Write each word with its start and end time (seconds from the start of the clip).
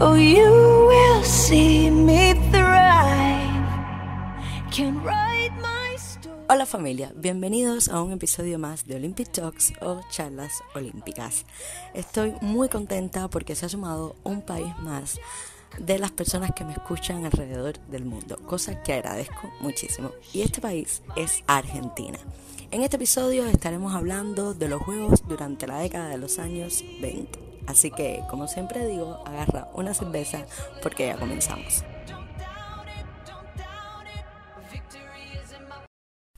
Oh. 0.00 0.14
Hola 6.46 6.66
familia, 6.66 7.12
bienvenidos 7.16 7.88
a 7.88 8.02
un 8.02 8.12
episodio 8.12 8.58
más 8.58 8.86
de 8.86 8.96
Olympic 8.96 9.32
Talks 9.32 9.72
o 9.80 10.02
charlas 10.10 10.62
olímpicas. 10.74 11.46
Estoy 11.94 12.34
muy 12.42 12.68
contenta 12.68 13.28
porque 13.28 13.54
se 13.54 13.64
ha 13.64 13.70
sumado 13.70 14.14
un 14.24 14.42
país 14.42 14.76
más 14.80 15.18
de 15.78 15.98
las 15.98 16.10
personas 16.12 16.50
que 16.54 16.64
me 16.64 16.72
escuchan 16.72 17.24
alrededor 17.24 17.78
del 17.88 18.04
mundo, 18.04 18.36
cosa 18.46 18.82
que 18.82 18.92
agradezco 18.92 19.50
muchísimo. 19.60 20.10
Y 20.34 20.42
este 20.42 20.60
país 20.60 21.02
es 21.16 21.42
Argentina. 21.46 22.18
En 22.74 22.82
este 22.82 22.96
episodio 22.96 23.46
estaremos 23.46 23.94
hablando 23.94 24.52
de 24.52 24.68
los 24.68 24.82
juegos 24.82 25.22
durante 25.28 25.68
la 25.68 25.78
década 25.78 26.08
de 26.08 26.18
los 26.18 26.40
años 26.40 26.84
20. 27.00 27.38
Así 27.68 27.92
que, 27.92 28.20
como 28.28 28.48
siempre 28.48 28.84
digo, 28.88 29.22
agarra 29.24 29.68
una 29.74 29.94
cerveza 29.94 30.44
porque 30.82 31.06
ya 31.06 31.16
comenzamos. 31.16 31.84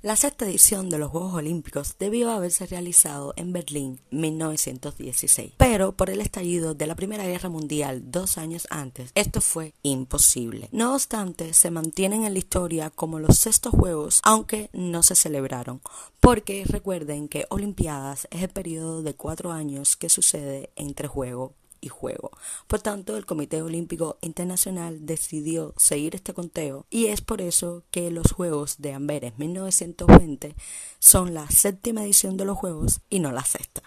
La 0.07 0.15
sexta 0.15 0.47
edición 0.47 0.89
de 0.89 0.99
los 0.99 1.11
Juegos 1.11 1.35
Olímpicos 1.35 1.97
debió 1.99 2.31
haberse 2.31 2.65
realizado 2.65 3.35
en 3.37 3.53
Berlín 3.53 3.99
1916, 4.13 5.55
pero 5.57 5.97
por 5.97 6.11
el 6.11 6.21
estallido 6.21 6.75
de 6.75 6.87
la 6.87 6.95
Primera 6.95 7.27
Guerra 7.27 7.49
Mundial 7.49 8.05
dos 8.13 8.39
años 8.39 8.69
antes, 8.71 9.11
esto 9.17 9.41
fue 9.41 9.75
imposible. 9.83 10.69
No 10.71 10.95
obstante, 10.95 11.53
se 11.55 11.73
mantienen 11.73 12.23
en 12.23 12.35
la 12.35 12.39
historia 12.39 12.91
como 12.91 13.19
los 13.19 13.37
sextos 13.39 13.73
Juegos, 13.73 14.21
aunque 14.23 14.71
no 14.73 15.03
se 15.03 15.17
celebraron, 15.17 15.81
porque 16.21 16.63
recuerden 16.69 17.27
que 17.27 17.47
Olimpiadas 17.49 18.29
es 18.31 18.45
el 18.45 18.51
periodo 18.51 19.03
de 19.03 19.15
cuatro 19.15 19.51
años 19.51 19.97
que 19.97 20.09
sucede 20.09 20.71
entre 20.77 21.09
juego 21.09 21.53
y 21.87 21.89
juego. 21.89 22.31
Por 22.67 22.81
tanto, 22.81 23.17
el 23.17 23.25
Comité 23.25 23.63
Olímpico 23.63 24.19
Internacional 24.21 25.07
decidió 25.07 25.73
seguir 25.77 26.15
este 26.15 26.35
conteo 26.35 26.85
y 26.91 27.07
es 27.07 27.21
por 27.21 27.41
eso 27.41 27.85
que 27.91 28.11
los 28.11 28.33
Juegos 28.33 28.77
de 28.79 28.93
Amberes 28.93 29.39
1920 29.39 30.55
son 30.99 31.33
la 31.33 31.49
séptima 31.49 32.05
edición 32.05 32.37
de 32.37 32.45
los 32.45 32.59
Juegos 32.59 33.01
y 33.09 33.21
no 33.21 33.33
la 33.33 33.45
sexta. 33.45 33.83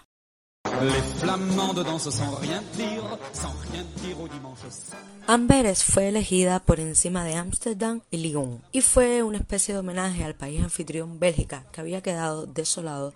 Amberes 5.26 5.84
fue 5.84 6.08
elegida 6.08 6.60
por 6.60 6.80
encima 6.80 7.24
de 7.24 7.34
Ámsterdam 7.34 8.02
y 8.10 8.18
Lyon 8.18 8.62
y 8.72 8.80
fue 8.82 9.22
una 9.22 9.38
especie 9.38 9.74
de 9.74 9.80
homenaje 9.80 10.24
al 10.24 10.34
país 10.34 10.62
anfitrión 10.62 11.18
Bélgica 11.18 11.66
que 11.72 11.80
había 11.80 12.02
quedado 12.02 12.46
desolado 12.46 13.14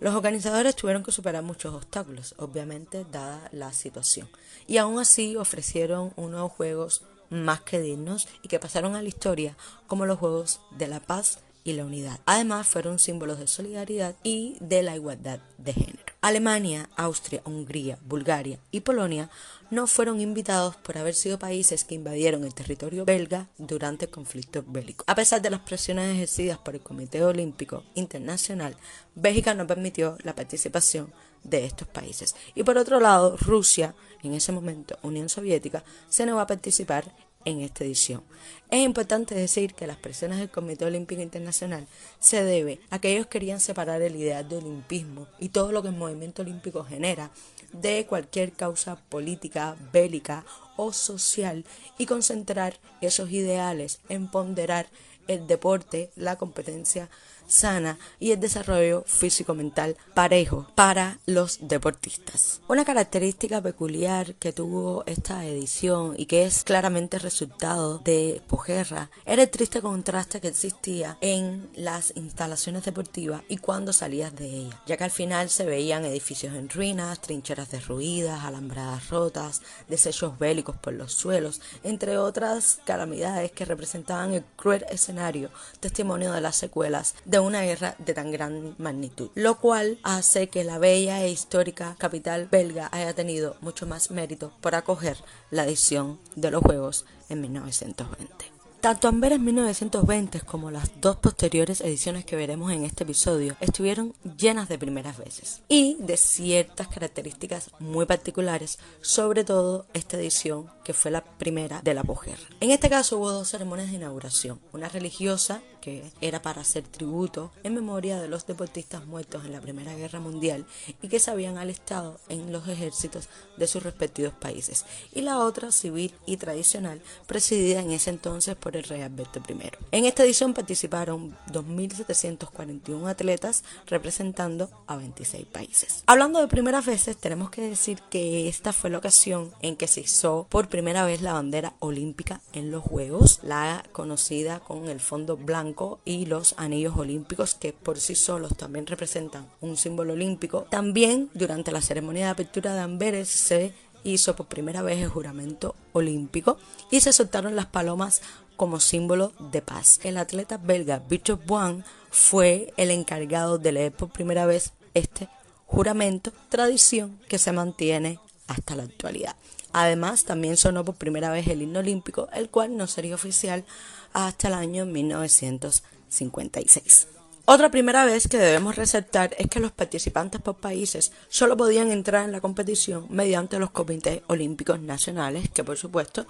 Los 0.00 0.14
organizadores 0.14 0.76
tuvieron 0.76 1.02
que 1.02 1.12
superar 1.12 1.42
muchos 1.42 1.74
obstáculos, 1.74 2.34
obviamente, 2.38 3.04
dada 3.10 3.48
la 3.52 3.72
situación, 3.72 4.28
y 4.66 4.78
aún 4.78 4.98
así 4.98 5.36
ofrecieron 5.36 6.12
unos 6.16 6.52
juegos 6.52 7.02
más 7.30 7.60
que 7.60 7.80
dignos 7.80 8.28
y 8.42 8.48
que 8.48 8.58
pasaron 8.58 8.96
a 8.96 9.02
la 9.02 9.08
historia 9.08 9.56
como 9.86 10.06
los 10.06 10.18
Juegos 10.18 10.60
de 10.70 10.88
la 10.88 11.00
Paz 11.00 11.40
y 11.64 11.74
la 11.74 11.84
Unidad. 11.84 12.20
Además, 12.26 12.66
fueron 12.66 12.98
símbolos 12.98 13.38
de 13.38 13.46
solidaridad 13.46 14.14
y 14.22 14.56
de 14.60 14.82
la 14.82 14.96
igualdad 14.96 15.40
de 15.58 15.72
género. 15.74 16.07
Alemania, 16.28 16.90
Austria, 16.94 17.40
Hungría, 17.46 17.98
Bulgaria 18.04 18.58
y 18.70 18.80
Polonia 18.80 19.30
no 19.70 19.86
fueron 19.86 20.20
invitados 20.20 20.76
por 20.76 20.98
haber 20.98 21.14
sido 21.14 21.38
países 21.38 21.84
que 21.84 21.94
invadieron 21.94 22.44
el 22.44 22.52
territorio 22.52 23.06
belga 23.06 23.48
durante 23.56 24.04
el 24.04 24.10
conflicto 24.10 24.62
bélico. 24.66 25.04
A 25.06 25.14
pesar 25.14 25.40
de 25.40 25.48
las 25.48 25.60
presiones 25.60 26.14
ejercidas 26.14 26.58
por 26.58 26.74
el 26.74 26.82
Comité 26.82 27.24
Olímpico 27.24 27.82
Internacional, 27.94 28.76
Bélgica 29.14 29.54
no 29.54 29.66
permitió 29.66 30.18
la 30.22 30.34
participación 30.34 31.14
de 31.44 31.64
estos 31.64 31.88
países. 31.88 32.36
Y 32.54 32.62
por 32.62 32.76
otro 32.76 33.00
lado, 33.00 33.38
Rusia, 33.38 33.94
en 34.22 34.34
ese 34.34 34.52
momento 34.52 34.98
Unión 35.00 35.30
Soviética, 35.30 35.82
se 36.10 36.26
negó 36.26 36.40
a 36.40 36.46
participar 36.46 37.10
en 37.44 37.60
esta 37.60 37.84
edición. 37.84 38.22
Es 38.70 38.84
importante 38.84 39.34
decir 39.34 39.74
que 39.74 39.86
las 39.86 39.96
presiones 39.96 40.38
del 40.38 40.50
Comité 40.50 40.84
Olímpico 40.84 41.22
Internacional 41.22 41.86
se 42.18 42.44
debe 42.44 42.80
a 42.90 42.98
que 42.98 43.12
ellos 43.12 43.26
querían 43.26 43.60
separar 43.60 44.02
el 44.02 44.16
ideal 44.16 44.48
de 44.48 44.58
olimpismo 44.58 45.26
y 45.38 45.50
todo 45.50 45.72
lo 45.72 45.82
que 45.82 45.88
el 45.88 45.96
movimiento 45.96 46.42
olímpico 46.42 46.84
genera 46.84 47.30
de 47.72 48.06
cualquier 48.06 48.52
causa 48.52 48.96
política, 49.08 49.76
bélica 49.92 50.44
o 50.76 50.92
social 50.92 51.64
y 51.98 52.06
concentrar 52.06 52.78
esos 53.00 53.30
ideales 53.30 54.00
en 54.08 54.30
ponderar 54.30 54.88
el 55.26 55.46
deporte, 55.46 56.10
la 56.16 56.36
competencia 56.36 57.10
sana 57.48 57.98
y 58.20 58.30
el 58.30 58.40
desarrollo 58.40 59.02
físico-mental 59.06 59.96
parejo 60.14 60.68
para 60.74 61.18
los 61.26 61.58
deportistas. 61.62 62.60
Una 62.68 62.84
característica 62.84 63.60
peculiar 63.60 64.34
que 64.34 64.52
tuvo 64.52 65.02
esta 65.06 65.44
edición 65.44 66.14
y 66.16 66.26
que 66.26 66.44
es 66.44 66.62
claramente 66.62 67.18
resultado 67.18 67.98
de 67.98 68.42
posguerra 68.46 69.10
era 69.26 69.42
el 69.42 69.50
triste 69.50 69.80
contraste 69.80 70.40
que 70.40 70.48
existía 70.48 71.18
en 71.20 71.68
las 71.74 72.12
instalaciones 72.16 72.84
deportivas 72.84 73.42
y 73.48 73.56
cuando 73.56 73.92
salías 73.92 74.34
de 74.36 74.46
ellas, 74.46 74.76
ya 74.86 74.96
que 74.96 75.04
al 75.04 75.10
final 75.10 75.48
se 75.48 75.64
veían 75.64 76.04
edificios 76.04 76.54
en 76.54 76.68
ruinas, 76.68 77.20
trincheras 77.20 77.70
derruidas, 77.70 78.44
alambradas 78.44 79.08
rotas, 79.08 79.62
desechos 79.88 80.38
bélicos 80.38 80.76
por 80.76 80.92
los 80.92 81.12
suelos, 81.12 81.60
entre 81.82 82.18
otras 82.18 82.80
calamidades 82.84 83.52
que 83.52 83.64
representaban 83.64 84.34
el 84.34 84.44
cruel 84.56 84.84
escenario, 84.90 85.50
testimonio 85.80 86.32
de 86.32 86.40
las 86.40 86.56
secuelas 86.56 87.14
de 87.24 87.37
una 87.40 87.62
guerra 87.62 87.94
de 87.98 88.14
tan 88.14 88.30
gran 88.30 88.74
magnitud, 88.78 89.30
lo 89.34 89.58
cual 89.58 89.98
hace 90.02 90.48
que 90.48 90.64
la 90.64 90.78
bella 90.78 91.22
e 91.22 91.30
histórica 91.30 91.96
capital 91.98 92.48
belga 92.50 92.88
haya 92.92 93.14
tenido 93.14 93.56
mucho 93.60 93.86
más 93.86 94.10
mérito 94.10 94.52
por 94.60 94.74
acoger 94.74 95.16
la 95.50 95.64
edición 95.64 96.18
de 96.36 96.50
los 96.50 96.62
Juegos 96.62 97.06
en 97.28 97.40
1920. 97.40 98.58
Tanto 98.80 99.08
Amberes 99.08 99.40
1920 99.40 100.40
como 100.42 100.70
las 100.70 101.00
dos 101.00 101.16
posteriores 101.16 101.80
ediciones 101.80 102.24
que 102.24 102.36
veremos 102.36 102.70
en 102.70 102.84
este 102.84 103.02
episodio 103.02 103.56
estuvieron 103.60 104.14
llenas 104.36 104.68
de 104.68 104.78
primeras 104.78 105.18
veces 105.18 105.62
y 105.68 105.96
de 105.98 106.16
ciertas 106.16 106.86
características 106.86 107.72
muy 107.80 108.06
particulares, 108.06 108.78
sobre 109.00 109.42
todo 109.42 109.86
esta 109.94 110.16
edición 110.16 110.70
que 110.88 110.94
fue 110.94 111.10
la 111.10 111.22
primera 111.22 111.82
de 111.82 111.92
la 111.92 112.02
posguerra. 112.02 112.40
En 112.60 112.70
este 112.70 112.88
caso 112.88 113.18
hubo 113.18 113.30
dos 113.30 113.50
ceremonias 113.50 113.90
de 113.90 113.96
inauguración, 113.96 114.58
una 114.72 114.88
religiosa 114.88 115.60
que 115.82 116.02
era 116.22 116.40
para 116.40 116.62
hacer 116.62 116.82
tributo 116.82 117.50
en 117.62 117.74
memoria 117.74 118.18
de 118.18 118.26
los 118.26 118.46
deportistas 118.46 119.04
muertos 119.06 119.44
en 119.44 119.52
la 119.52 119.60
Primera 119.60 119.94
Guerra 119.94 120.18
Mundial 120.18 120.64
y 121.02 121.08
que 121.08 121.20
se 121.20 121.30
habían 121.30 121.58
alistado 121.58 122.18
en 122.30 122.52
los 122.52 122.66
ejércitos 122.68 123.28
de 123.58 123.66
sus 123.66 123.82
respectivos 123.82 124.32
países, 124.32 124.86
y 125.12 125.20
la 125.20 125.38
otra 125.40 125.72
civil 125.72 126.14
y 126.24 126.38
tradicional 126.38 127.02
presidida 127.26 127.80
en 127.80 127.90
ese 127.90 128.08
entonces 128.08 128.56
por 128.56 128.74
el 128.74 128.84
rey 128.84 129.02
Alberto 129.02 129.40
I. 129.46 129.70
En 129.92 130.06
esta 130.06 130.24
edición 130.24 130.54
participaron 130.54 131.36
2.741 131.52 133.08
atletas 133.08 133.62
representando 133.86 134.70
a 134.86 134.96
26 134.96 135.46
países. 135.46 136.02
Hablando 136.06 136.40
de 136.40 136.48
primeras 136.48 136.86
veces, 136.86 137.18
tenemos 137.18 137.50
que 137.50 137.60
decir 137.60 138.00
que 138.10 138.48
esta 138.48 138.72
fue 138.72 138.88
la 138.88 138.98
ocasión 138.98 139.52
en 139.60 139.76
que 139.76 139.86
se 139.86 140.00
hizo 140.00 140.46
por 140.48 140.68
primera 140.68 140.77
vez 140.82 141.22
la 141.22 141.32
bandera 141.32 141.74
olímpica 141.80 142.40
en 142.52 142.70
los 142.70 142.82
Juegos, 142.82 143.40
la 143.42 143.84
conocida 143.92 144.60
con 144.60 144.88
el 144.88 145.00
fondo 145.00 145.36
blanco 145.36 146.00
y 146.04 146.26
los 146.26 146.54
anillos 146.56 146.96
olímpicos 146.96 147.54
que 147.54 147.72
por 147.72 147.98
sí 147.98 148.14
solos 148.14 148.56
también 148.56 148.86
representan 148.86 149.46
un 149.60 149.76
símbolo 149.76 150.14
olímpico. 150.14 150.66
También 150.70 151.30
durante 151.34 151.72
la 151.72 151.82
ceremonia 151.82 152.26
de 152.26 152.30
apertura 152.30 152.74
de 152.74 152.80
Amberes 152.80 153.28
se 153.28 153.74
hizo 154.04 154.36
por 154.36 154.46
primera 154.46 154.82
vez 154.82 154.98
el 154.98 155.08
juramento 155.08 155.74
olímpico 155.92 156.58
y 156.90 157.00
se 157.00 157.12
soltaron 157.12 157.56
las 157.56 157.66
palomas 157.66 158.22
como 158.56 158.80
símbolo 158.80 159.32
de 159.52 159.62
paz. 159.62 160.00
El 160.02 160.16
atleta 160.16 160.56
belga 160.56 161.02
Victor 161.08 161.38
Boin 161.46 161.84
fue 162.10 162.72
el 162.76 162.90
encargado 162.90 163.58
de 163.58 163.72
leer 163.72 163.92
por 163.92 164.10
primera 164.10 164.46
vez 164.46 164.72
este 164.94 165.28
juramento, 165.66 166.32
tradición 166.48 167.20
que 167.28 167.38
se 167.38 167.52
mantiene 167.52 168.18
hasta 168.48 168.74
la 168.74 168.82
actualidad. 168.82 169.36
Además, 169.72 170.24
también 170.24 170.56
sonó 170.56 170.84
por 170.84 170.96
primera 170.96 171.30
vez 171.30 171.46
el 171.46 171.62
himno 171.62 171.78
olímpico, 171.78 172.28
el 172.32 172.50
cual 172.50 172.76
no 172.76 172.86
sería 172.86 173.14
oficial 173.14 173.64
hasta 174.12 174.48
el 174.48 174.54
año 174.54 174.86
1956. 174.86 177.08
Otra 177.50 177.70
primera 177.70 178.04
vez 178.04 178.28
que 178.28 178.36
debemos 178.36 178.76
resaltar 178.76 179.34
es 179.38 179.46
que 179.46 179.58
los 179.58 179.72
participantes 179.72 180.42
por 180.42 180.56
países 180.56 181.12
solo 181.30 181.56
podían 181.56 181.90
entrar 181.90 182.26
en 182.26 182.32
la 182.32 182.42
competición 182.42 183.06
mediante 183.08 183.58
los 183.58 183.70
comités 183.70 184.20
olímpicos 184.26 184.80
nacionales, 184.80 185.48
que 185.48 185.64
por 185.64 185.78
supuesto 185.78 186.26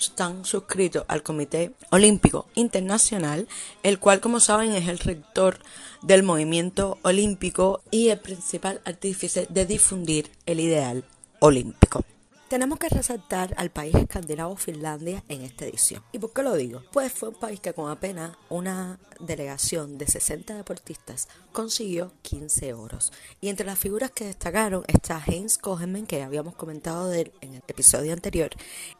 están 0.00 0.46
suscritos 0.46 1.04
al 1.08 1.22
Comité 1.22 1.74
Olímpico 1.90 2.46
Internacional, 2.54 3.48
el 3.82 3.98
cual 3.98 4.20
como 4.20 4.40
saben 4.40 4.72
es 4.72 4.88
el 4.88 4.98
rector 4.98 5.58
del 6.00 6.22
movimiento 6.22 6.96
olímpico 7.02 7.82
y 7.90 8.08
el 8.08 8.20
principal 8.20 8.80
artífice 8.86 9.46
de 9.50 9.66
difundir 9.66 10.30
el 10.46 10.58
ideal 10.58 11.04
olímpico. 11.42 12.04
Tenemos 12.46 12.78
que 12.78 12.88
resaltar 12.88 13.54
al 13.56 13.70
país 13.70 13.94
escandinavo 13.94 14.56
Finlandia 14.56 15.24
en 15.28 15.40
esta 15.40 15.64
edición. 15.64 16.02
¿Y 16.12 16.18
por 16.18 16.32
qué 16.32 16.42
lo 16.42 16.54
digo? 16.54 16.82
Pues 16.92 17.10
fue 17.10 17.30
un 17.30 17.34
país 17.34 17.58
que 17.58 17.72
con 17.72 17.90
apenas 17.90 18.36
una 18.48 19.00
delegación 19.18 19.98
de 19.98 20.06
60 20.06 20.54
deportistas 20.54 21.28
consiguió 21.50 22.12
15 22.22 22.74
oros. 22.74 23.12
Y 23.40 23.48
entre 23.48 23.66
las 23.66 23.78
figuras 23.78 24.12
que 24.12 24.26
destacaron 24.26 24.84
está 24.86 25.20
Heinz 25.26 25.58
Kohemen, 25.58 26.06
que 26.06 26.22
habíamos 26.22 26.54
comentado 26.54 27.08
de 27.08 27.22
él 27.22 27.32
en 27.40 27.54
el 27.54 27.62
episodio 27.66 28.12
anterior, 28.12 28.50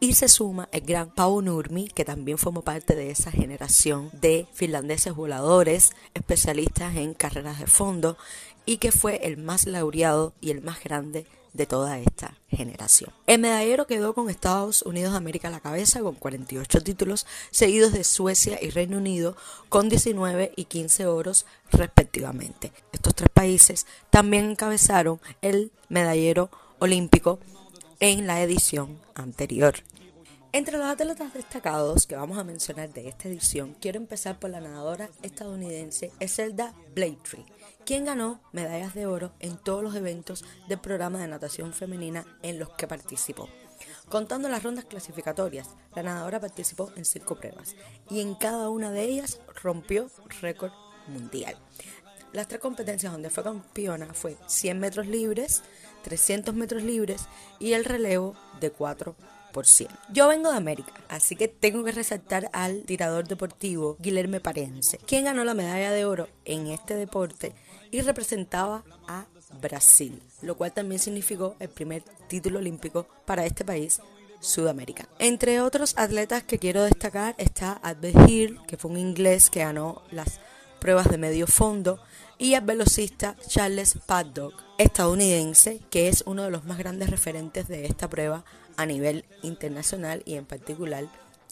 y 0.01 0.15
se 0.15 0.27
suma 0.27 0.67
el 0.73 0.81
gran 0.81 1.13
Pau 1.13 1.41
Nurmi, 1.41 1.87
que 1.87 2.03
también 2.03 2.37
formó 2.37 2.63
parte 2.63 2.95
de 2.95 3.11
esa 3.11 3.31
generación 3.31 4.09
de 4.11 4.47
finlandeses 4.51 5.13
voladores, 5.13 5.91
especialistas 6.13 6.97
en 6.97 7.13
carreras 7.13 7.59
de 7.59 7.67
fondo, 7.67 8.17
y 8.65 8.77
que 8.77 8.91
fue 8.91 9.27
el 9.27 9.37
más 9.37 9.65
laureado 9.65 10.33
y 10.41 10.51
el 10.51 10.61
más 10.61 10.83
grande 10.83 11.25
de 11.53 11.65
toda 11.65 11.99
esta 11.99 12.37
generación. 12.49 13.11
El 13.27 13.39
medallero 13.39 13.87
quedó 13.87 14.13
con 14.13 14.29
Estados 14.29 14.81
Unidos 14.81 15.11
de 15.11 15.17
América 15.17 15.47
a 15.47 15.51
la 15.51 15.59
cabeza 15.59 16.01
con 16.01 16.15
48 16.15 16.81
títulos, 16.81 17.25
seguidos 17.51 17.93
de 17.93 18.03
Suecia 18.03 18.59
y 18.61 18.69
Reino 18.69 18.97
Unido 18.97 19.35
con 19.69 19.89
19 19.89 20.53
y 20.55 20.65
15 20.65 21.05
oros 21.07 21.45
respectivamente. 21.71 22.71
Estos 22.91 23.15
tres 23.15 23.29
países 23.29 23.85
también 24.09 24.51
encabezaron 24.51 25.19
el 25.41 25.71
medallero 25.89 26.49
olímpico 26.79 27.39
en 27.99 28.27
la 28.27 28.41
edición 28.41 28.99
anterior. 29.15 29.75
Entre 30.51 30.77
los 30.77 30.85
atletas 30.85 31.33
destacados 31.33 32.05
que 32.05 32.15
vamos 32.15 32.37
a 32.37 32.43
mencionar 32.43 32.93
de 32.93 33.07
esta 33.07 33.27
edición, 33.27 33.75
quiero 33.81 33.97
empezar 33.97 34.39
por 34.39 34.51
la 34.51 34.59
nadadora 34.59 35.09
estadounidense 35.23 36.11
Eselda 36.19 36.75
Blaytree, 36.93 37.43
quien 37.85 38.05
ganó 38.05 38.41
medallas 38.51 38.93
de 38.93 39.05
oro 39.05 39.33
en 39.39 39.57
todos 39.57 39.83
los 39.83 39.95
eventos 39.95 40.43
del 40.67 40.79
programa 40.79 41.19
de 41.19 41.27
natación 41.27 41.73
femenina 41.73 42.25
en 42.41 42.59
los 42.59 42.69
que 42.69 42.87
participó. 42.87 43.49
Contando 44.09 44.49
las 44.49 44.63
rondas 44.63 44.85
clasificatorias, 44.85 45.69
la 45.95 46.03
nadadora 46.03 46.39
participó 46.39 46.91
en 46.95 47.05
cinco 47.05 47.35
pruebas 47.35 47.75
y 48.09 48.21
en 48.21 48.35
cada 48.35 48.69
una 48.69 48.91
de 48.91 49.03
ellas 49.03 49.39
rompió 49.61 50.09
récord 50.41 50.71
mundial. 51.07 51.57
Las 52.31 52.47
tres 52.47 52.61
competencias 52.61 53.11
donde 53.11 53.29
fue 53.29 53.43
campeona 53.43 54.13
fue 54.13 54.37
100 54.47 54.79
metros 54.79 55.07
libres, 55.07 55.61
300 56.03 56.55
metros 56.55 56.83
libres 56.83 57.27
y 57.59 57.73
el 57.73 57.85
relevo 57.85 58.35
de 58.59 58.71
4 58.71 59.15
yo 60.11 60.27
vengo 60.27 60.49
de 60.49 60.57
América, 60.57 60.93
así 61.09 61.35
que 61.35 61.47
tengo 61.47 61.83
que 61.83 61.91
resaltar 61.91 62.49
al 62.53 62.83
tirador 62.85 63.27
deportivo 63.27 63.97
Guilherme 63.99 64.39
Parense, 64.39 64.97
quien 65.05 65.25
ganó 65.25 65.43
la 65.43 65.53
medalla 65.53 65.91
de 65.91 66.05
oro 66.05 66.27
en 66.45 66.67
este 66.67 66.95
deporte 66.95 67.53
y 67.93 68.01
representaba 68.01 68.83
a 69.07 69.25
Brasil, 69.61 70.19
lo 70.41 70.57
cual 70.57 70.73
también 70.73 70.99
significó 70.99 71.55
el 71.59 71.69
primer 71.69 72.01
título 72.27 72.57
olímpico 72.57 73.05
para 73.25 73.45
este 73.45 73.63
país 73.63 74.01
Sudamérica. 74.39 75.07
Entre 75.19 75.61
otros 75.61 75.93
atletas 75.95 76.43
que 76.43 76.57
quiero 76.57 76.81
destacar 76.83 77.35
está 77.37 77.73
Albert 77.73 78.27
Hill, 78.27 78.59
que 78.67 78.77
fue 78.77 78.89
un 78.89 78.97
inglés 78.97 79.51
que 79.51 79.59
ganó 79.59 80.01
las 80.09 80.39
pruebas 80.79 81.07
de 81.07 81.19
medio 81.19 81.45
fondo, 81.45 81.99
y 82.39 82.55
al 82.55 82.65
velocista 82.65 83.35
Charles 83.47 83.95
Paddock, 84.07 84.55
estadounidense, 84.79 85.79
que 85.91 86.07
es 86.07 86.23
uno 86.25 86.43
de 86.43 86.51
los 86.51 86.65
más 86.65 86.79
grandes 86.79 87.11
referentes 87.11 87.67
de 87.67 87.85
esta 87.85 88.09
prueba 88.09 88.43
a 88.75 88.87
nivel 88.87 89.23
internacional 89.43 90.23
y 90.25 90.33
en 90.33 90.45
particular 90.45 91.05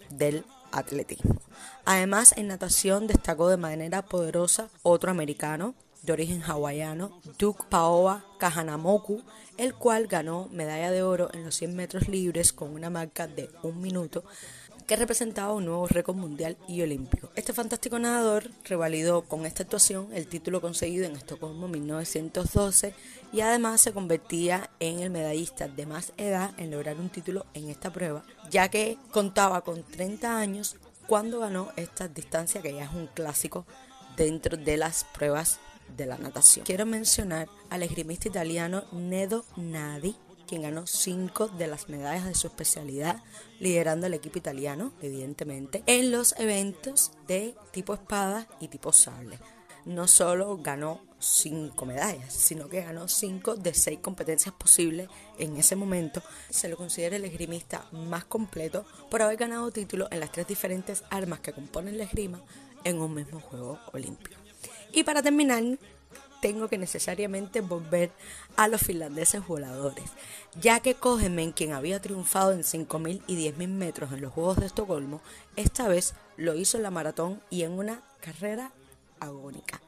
del 0.09 0.43
atletismo. 0.71 1.39
Además, 1.85 2.33
en 2.35 2.47
natación 2.47 3.05
destacó 3.05 3.47
de 3.47 3.57
manera 3.57 4.01
poderosa 4.01 4.69
otro 4.81 5.11
americano 5.11 5.75
de 6.01 6.13
origen 6.13 6.41
hawaiano, 6.41 7.19
Duke 7.37 7.65
Paoa 7.69 8.25
Kahanamoku, 8.39 9.21
el 9.57 9.73
cual 9.75 10.07
ganó 10.07 10.47
medalla 10.51 10.91
de 10.91 11.03
oro 11.03 11.29
en 11.33 11.43
los 11.43 11.55
100 11.55 11.75
metros 11.75 12.07
libres 12.07 12.53
con 12.53 12.73
una 12.73 12.89
marca 12.89 13.27
de 13.27 13.49
un 13.63 13.81
minuto 13.81 14.23
que 14.87 14.95
representaba 14.95 15.53
un 15.53 15.65
nuevo 15.65 15.87
récord 15.87 16.17
mundial 16.17 16.57
y 16.67 16.81
olímpico. 16.81 17.29
Este 17.35 17.53
fantástico 17.53 17.97
nadador 17.99 18.49
revalidó 18.65 19.21
con 19.21 19.45
esta 19.45 19.63
actuación 19.63 20.09
el 20.11 20.27
título 20.27 20.59
conseguido 20.59 21.05
en 21.05 21.15
Estocolmo 21.15 21.67
1912 21.67 22.93
y 23.31 23.41
además 23.41 23.79
se 23.79 23.93
convertía 23.93 24.69
en 24.79 24.99
el 24.99 25.09
medallista 25.09 25.67
de 25.67 25.85
más 25.85 26.11
edad 26.17 26.51
en 26.57 26.71
lograr 26.71 26.97
un 26.97 27.09
título 27.09 27.45
en 27.53 27.69
esta 27.69 27.93
prueba, 27.93 28.23
ya 28.49 28.69
que 28.69 28.97
contaba 29.11 29.61
con 29.61 29.83
30 29.83 30.37
años 30.37 30.75
cuando 31.07 31.39
ganó 31.39 31.71
esta 31.77 32.07
distancia 32.07 32.61
que 32.61 32.73
ya 32.73 32.83
es 32.83 32.91
un 32.91 33.07
clásico 33.07 33.65
dentro 34.17 34.57
de 34.57 34.77
las 34.77 35.05
pruebas 35.05 35.59
de 35.95 36.05
la 36.05 36.17
natación. 36.17 36.65
Quiero 36.65 36.85
mencionar 36.85 37.49
al 37.69 37.83
esgrimista 37.83 38.27
italiano 38.27 38.83
Nedo 38.91 39.45
Nadi, 39.55 40.15
quien 40.47 40.63
ganó 40.63 40.85
cinco 40.85 41.47
de 41.47 41.67
las 41.67 41.87
medallas 41.87 42.25
de 42.25 42.35
su 42.35 42.47
especialidad, 42.47 43.23
liderando 43.59 44.07
el 44.07 44.13
equipo 44.13 44.37
italiano, 44.37 44.91
evidentemente, 45.01 45.83
en 45.85 46.11
los 46.11 46.35
eventos 46.37 47.11
de 47.27 47.55
tipo 47.71 47.93
espada 47.93 48.47
y 48.59 48.67
tipo 48.67 48.91
sable. 48.91 49.39
No 49.85 50.07
solo 50.07 50.57
ganó 50.57 51.01
cinco 51.19 51.85
medallas, 51.85 52.33
sino 52.33 52.67
que 52.67 52.81
ganó 52.81 53.07
cinco 53.07 53.55
de 53.55 53.73
seis 53.73 53.99
competencias 53.99 54.53
posibles 54.53 55.07
en 55.39 55.55
ese 55.57 55.75
momento. 55.75 56.21
Se 56.49 56.67
lo 56.67 56.77
considera 56.77 57.15
el 57.15 57.25
esgrimista 57.25 57.87
más 57.91 58.25
completo 58.25 58.85
por 59.09 59.21
haber 59.21 59.37
ganado 59.37 59.71
títulos 59.71 60.09
en 60.11 60.19
las 60.19 60.31
tres 60.31 60.47
diferentes 60.47 61.03
armas 61.09 61.39
que 61.39 61.53
componen 61.53 61.97
la 61.97 62.03
esgrima 62.03 62.41
en 62.83 62.99
un 62.99 63.13
mismo 63.13 63.39
juego 63.39 63.79
olímpico. 63.93 64.40
Y 64.93 65.03
para 65.03 65.21
terminar, 65.21 65.63
tengo 66.41 66.67
que 66.67 66.77
necesariamente 66.77 67.61
volver 67.61 68.11
a 68.57 68.67
los 68.67 68.81
finlandeses 68.81 69.45
voladores, 69.47 70.05
ya 70.59 70.79
que 70.79 70.95
Kogemen, 70.95 71.51
quien 71.51 71.71
había 71.71 72.01
triunfado 72.01 72.51
en 72.51 72.61
5.000 72.61 73.21
y 73.27 73.51
10.000 73.51 73.67
metros 73.67 74.11
en 74.11 74.21
los 74.21 74.33
Juegos 74.33 74.57
de 74.57 74.65
Estocolmo, 74.65 75.21
esta 75.55 75.87
vez 75.87 76.15
lo 76.37 76.55
hizo 76.55 76.77
en 76.77 76.83
la 76.83 76.91
maratón 76.91 77.41
y 77.49 77.63
en 77.63 77.71
una 77.73 78.01
carrera 78.19 78.71
agónica 79.19 79.79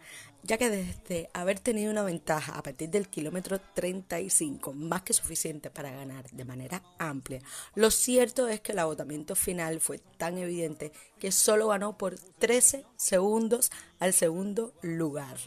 ya 0.44 0.58
que 0.58 0.70
desde 0.70 1.30
haber 1.34 1.60
tenido 1.60 1.90
una 1.90 2.04
ventaja 2.04 2.54
a 2.54 2.62
partir 2.62 2.90
del 2.90 3.08
kilómetro 3.08 3.60
35, 3.74 4.74
más 4.74 5.02
que 5.04 5.14
suficiente 5.14 5.70
para 5.70 5.92
ganar 5.92 6.30
de 6.32 6.46
manera 6.46 6.84
amplia, 7.00 7.42
lo 7.76 7.90
cierto 7.90 8.48
es 8.50 8.60
que 8.60 8.74
el 8.74 8.80
agotamiento 8.80 9.36
final 9.36 9.80
fue 9.80 10.00
tan 10.18 10.38
evidente 10.38 10.92
que 11.18 11.32
solo 11.32 11.70
ganó 11.70 11.98
por 11.98 12.20
13 12.40 12.86
segundos 12.98 13.72
al 14.00 14.14
segundo 14.14 14.74
lugar, 14.82 15.38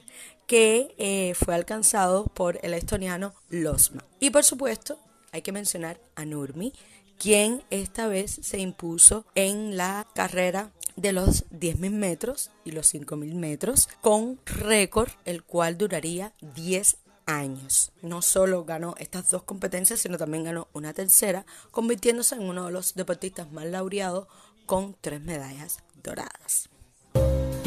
que 0.46 0.94
eh, 0.96 1.34
fue 1.34 1.54
alcanzado 1.54 2.25
por 2.26 2.58
el 2.62 2.72
estoniano 2.72 3.34
Losma. 3.50 4.04
Y 4.19 4.31
por 4.31 4.44
supuesto, 4.44 4.99
hay 5.32 5.42
que 5.42 5.52
mencionar 5.52 6.00
a 6.14 6.25
Nurmi, 6.25 6.72
quien 7.19 7.62
esta 7.70 8.08
vez 8.08 8.38
se 8.42 8.58
impuso 8.58 9.26
en 9.34 9.76
la 9.76 10.06
carrera 10.14 10.72
de 10.96 11.12
los 11.12 11.48
10.000 11.50 11.90
metros 11.90 12.50
y 12.64 12.72
los 12.72 12.93
5.000 12.93 13.34
metros 13.34 13.88
con 14.00 14.40
récord 14.44 15.10
el 15.25 15.44
cual 15.44 15.78
duraría 15.78 16.32
10 16.54 16.96
años. 17.26 17.93
No 18.02 18.22
solo 18.22 18.64
ganó 18.64 18.94
estas 18.98 19.31
dos 19.31 19.43
competencias, 19.43 20.00
sino 20.00 20.16
también 20.16 20.44
ganó 20.44 20.68
una 20.73 20.94
tercera, 20.94 21.44
convirtiéndose 21.70 22.37
en 22.37 22.42
uno 22.42 22.66
de 22.66 22.73
los 22.73 22.94
deportistas 22.94 23.50
más 23.52 23.66
laureados 23.66 24.28
con 24.64 24.97
tres 25.00 25.20
medallas 25.20 25.78
doradas. 26.02 26.68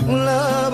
La 0.07 0.69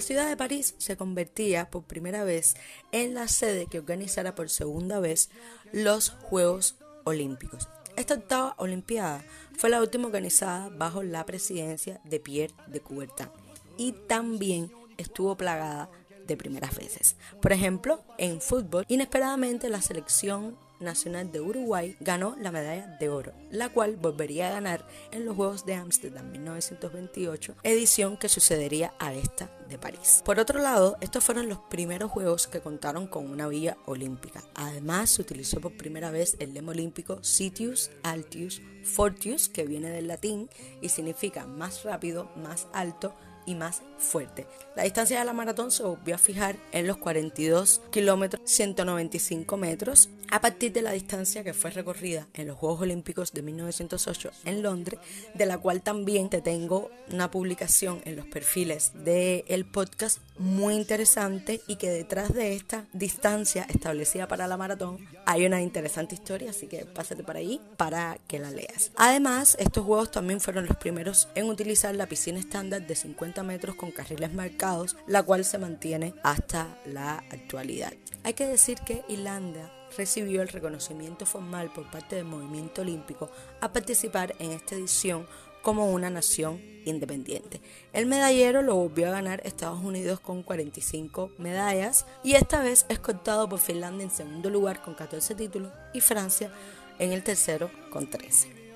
ciudad 0.00 0.28
de 0.28 0.36
París 0.36 0.74
se 0.78 0.96
convertía 0.96 1.70
por 1.70 1.84
primera 1.84 2.24
vez 2.24 2.54
en 2.92 3.14
la 3.14 3.28
sede 3.28 3.66
que 3.66 3.78
organizara 3.78 4.34
por 4.34 4.50
segunda 4.50 5.00
vez 5.00 5.30
los 5.72 6.10
Juegos 6.10 6.76
Olímpicos. 7.04 7.68
Esta 7.96 8.14
octava 8.14 8.54
Olimpiada 8.58 9.24
fue 9.56 9.70
la 9.70 9.80
última 9.80 10.06
organizada 10.06 10.68
bajo 10.68 11.02
la 11.02 11.26
presidencia 11.26 12.00
de 12.04 12.20
Pierre 12.20 12.54
de 12.68 12.80
Coubertin 12.80 13.28
y 13.76 13.92
también 13.92 14.70
estuvo 14.98 15.36
plagada 15.36 15.90
de 16.26 16.36
primeras 16.36 16.76
veces. 16.76 17.16
Por 17.40 17.52
ejemplo, 17.52 18.04
en 18.18 18.40
fútbol, 18.40 18.84
inesperadamente 18.88 19.68
la 19.68 19.82
selección 19.82 20.56
nacional 20.80 21.30
de 21.32 21.40
Uruguay 21.40 21.96
ganó 22.00 22.36
la 22.40 22.52
medalla 22.52 22.96
de 22.98 23.08
oro, 23.08 23.32
la 23.50 23.68
cual 23.68 23.96
volvería 23.96 24.48
a 24.48 24.52
ganar 24.52 24.86
en 25.10 25.24
los 25.24 25.36
Juegos 25.36 25.64
de 25.64 25.74
Ámsterdam 25.74 26.30
1928, 26.30 27.56
edición 27.62 28.16
que 28.16 28.28
sucedería 28.28 28.94
a 28.98 29.14
esta 29.14 29.50
de 29.68 29.78
París. 29.78 30.22
Por 30.24 30.40
otro 30.40 30.60
lado, 30.60 30.96
estos 31.00 31.24
fueron 31.24 31.48
los 31.48 31.58
primeros 31.58 32.10
Juegos 32.10 32.46
que 32.46 32.60
contaron 32.60 33.06
con 33.06 33.30
una 33.30 33.48
villa 33.48 33.76
olímpica. 33.86 34.42
Además, 34.54 35.10
se 35.10 35.22
utilizó 35.22 35.60
por 35.60 35.76
primera 35.76 36.10
vez 36.10 36.36
el 36.38 36.54
lema 36.54 36.72
olímpico 36.72 37.22
Citius 37.22 37.90
Altius 38.02 38.62
Fortius, 38.88 39.48
que 39.48 39.64
viene 39.64 39.90
del 39.90 40.08
latín 40.08 40.48
y 40.80 40.88
significa 40.88 41.46
más 41.46 41.84
rápido, 41.84 42.30
más 42.36 42.66
alto 42.72 43.14
y 43.48 43.54
más 43.54 43.80
fuerte. 43.96 44.46
La 44.76 44.84
distancia 44.84 45.18
de 45.18 45.24
la 45.24 45.32
maratón 45.32 45.70
se 45.70 45.82
volvió 45.82 46.14
a 46.14 46.18
fijar 46.18 46.56
en 46.70 46.86
los 46.86 46.98
42 46.98 47.80
kilómetros 47.90 48.42
195 48.44 49.56
metros 49.56 50.10
a 50.30 50.40
partir 50.40 50.72
de 50.72 50.82
la 50.82 50.92
distancia 50.92 51.42
que 51.42 51.54
fue 51.54 51.70
recorrida 51.70 52.26
en 52.34 52.48
los 52.48 52.58
Juegos 52.58 52.82
Olímpicos 52.82 53.32
de 53.32 53.42
1908 53.42 54.30
en 54.44 54.62
Londres, 54.62 55.00
de 55.34 55.46
la 55.46 55.58
cual 55.58 55.82
también 55.82 56.28
te 56.28 56.42
tengo 56.42 56.90
una 57.10 57.30
publicación 57.30 58.02
en 58.04 58.16
los 58.16 58.26
perfiles 58.26 58.92
del 58.94 59.64
podcast 59.64 60.18
muy 60.38 60.74
interesante 60.74 61.62
y 61.66 61.76
que 61.76 61.90
detrás 61.90 62.32
de 62.34 62.54
esta 62.54 62.84
distancia 62.92 63.66
establecida 63.70 64.28
para 64.28 64.46
la 64.46 64.56
maratón 64.56 64.98
hay 65.24 65.46
una 65.46 65.62
interesante 65.62 66.14
historia, 66.14 66.50
así 66.50 66.66
que 66.66 66.84
pásate 66.84 67.24
por 67.24 67.36
ahí 67.36 67.60
para 67.76 68.18
que 68.28 68.38
la 68.38 68.50
leas. 68.50 68.92
Además, 68.96 69.56
estos 69.58 69.84
juegos 69.84 70.10
también 70.10 70.40
fueron 70.40 70.66
los 70.66 70.76
primeros 70.76 71.28
en 71.34 71.48
utilizar 71.48 71.94
la 71.94 72.06
piscina 72.06 72.38
estándar 72.38 72.86
de 72.86 72.94
50 72.94 73.37
metros 73.42 73.76
con 73.76 73.90
carriles 73.90 74.32
marcados, 74.32 74.96
la 75.06 75.22
cual 75.22 75.44
se 75.44 75.58
mantiene 75.58 76.14
hasta 76.22 76.78
la 76.86 77.18
actualidad. 77.30 77.92
Hay 78.24 78.34
que 78.34 78.46
decir 78.46 78.78
que 78.86 79.04
Irlanda 79.08 79.72
recibió 79.96 80.42
el 80.42 80.48
reconocimiento 80.48 81.26
formal 81.26 81.72
por 81.72 81.90
parte 81.90 82.16
del 82.16 82.24
movimiento 82.24 82.82
olímpico 82.82 83.30
a 83.60 83.72
participar 83.72 84.34
en 84.38 84.52
esta 84.52 84.74
edición 84.74 85.26
como 85.62 85.90
una 85.90 86.10
nación 86.10 86.60
independiente. 86.84 87.60
El 87.92 88.06
medallero 88.06 88.62
lo 88.62 88.76
volvió 88.76 89.08
a 89.08 89.12
ganar 89.12 89.42
Estados 89.44 89.82
Unidos 89.82 90.20
con 90.20 90.42
45 90.42 91.32
medallas 91.38 92.06
y 92.22 92.34
esta 92.34 92.62
vez 92.62 92.86
es 92.88 92.98
contado 92.98 93.48
por 93.48 93.58
Finlandia 93.58 94.04
en 94.04 94.10
segundo 94.10 94.50
lugar 94.50 94.82
con 94.82 94.94
14 94.94 95.34
títulos 95.34 95.72
y 95.92 96.00
Francia 96.00 96.50
en 96.98 97.12
el 97.12 97.22
tercero 97.22 97.70
con 97.90 98.08
13. 98.08 98.67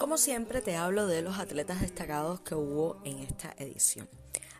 Como 0.00 0.16
siempre 0.16 0.62
te 0.62 0.76
hablo 0.76 1.06
de 1.06 1.20
los 1.20 1.38
atletas 1.38 1.82
destacados 1.82 2.40
que 2.40 2.54
hubo 2.54 3.02
en 3.04 3.18
esta 3.18 3.54
edición. 3.58 4.08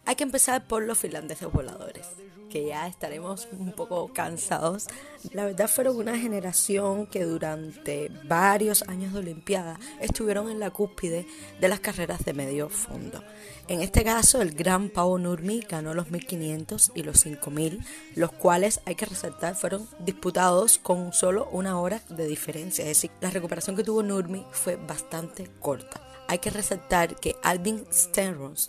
Hay 0.07 0.17
que 0.17 0.25
empezar 0.25 0.67
por 0.67 0.83
los 0.83 0.99
finlandeses 0.99 1.51
voladores 1.53 2.07
que 2.51 2.67
ya 2.67 2.87
estaremos 2.87 3.49
un 3.53 3.73
poco 3.73 4.13
cansados. 4.13 4.89
La 5.33 5.45
verdad 5.47 5.69
fueron 5.69 5.97
una 5.97 6.19
generación 6.19 7.07
que 7.07 7.25
durante 7.25 8.11
varios 8.25 8.83
años 8.83 9.15
de 9.15 9.21
Olimpiada 9.21 9.79
estuvieron 10.01 10.51
en 10.51 10.59
la 10.59 10.71
cúspide 10.71 11.27
de 11.61 11.69
las 11.69 11.81
carreras 11.81 12.25
de 12.25 12.35
medio 12.35 12.69
fondo. 12.69 13.25
En 13.69 13.81
este 13.81 14.05
caso, 14.05 14.43
el 14.43 14.53
gran 14.53 14.91
Pavo 14.91 15.17
Nurmi 15.17 15.61
ganó 15.61 15.95
los 15.95 16.11
1500 16.11 16.93
y 16.95 17.05
los 17.05 17.21
5000, 17.21 17.81
los 18.17 18.33
cuales 18.33 18.81
hay 18.85 18.97
que 18.97 19.07
resaltar 19.07 19.55
fueron 19.55 19.89
disputados 20.01 20.79
con 20.79 21.13
solo 21.13 21.49
una 21.53 21.79
hora 21.79 22.03
de 22.09 22.27
diferencia. 22.27 22.83
Es 22.83 22.89
decir, 22.89 23.13
la 23.21 23.31
recuperación 23.31 23.77
que 23.77 23.85
tuvo 23.85 24.03
Nurmi 24.03 24.45
fue 24.51 24.75
bastante 24.75 25.49
corta. 25.61 26.03
Hay 26.27 26.39
que 26.39 26.51
resaltar 26.51 27.17
que 27.17 27.37
Albin 27.43 27.85
Stenrons, 27.93 28.69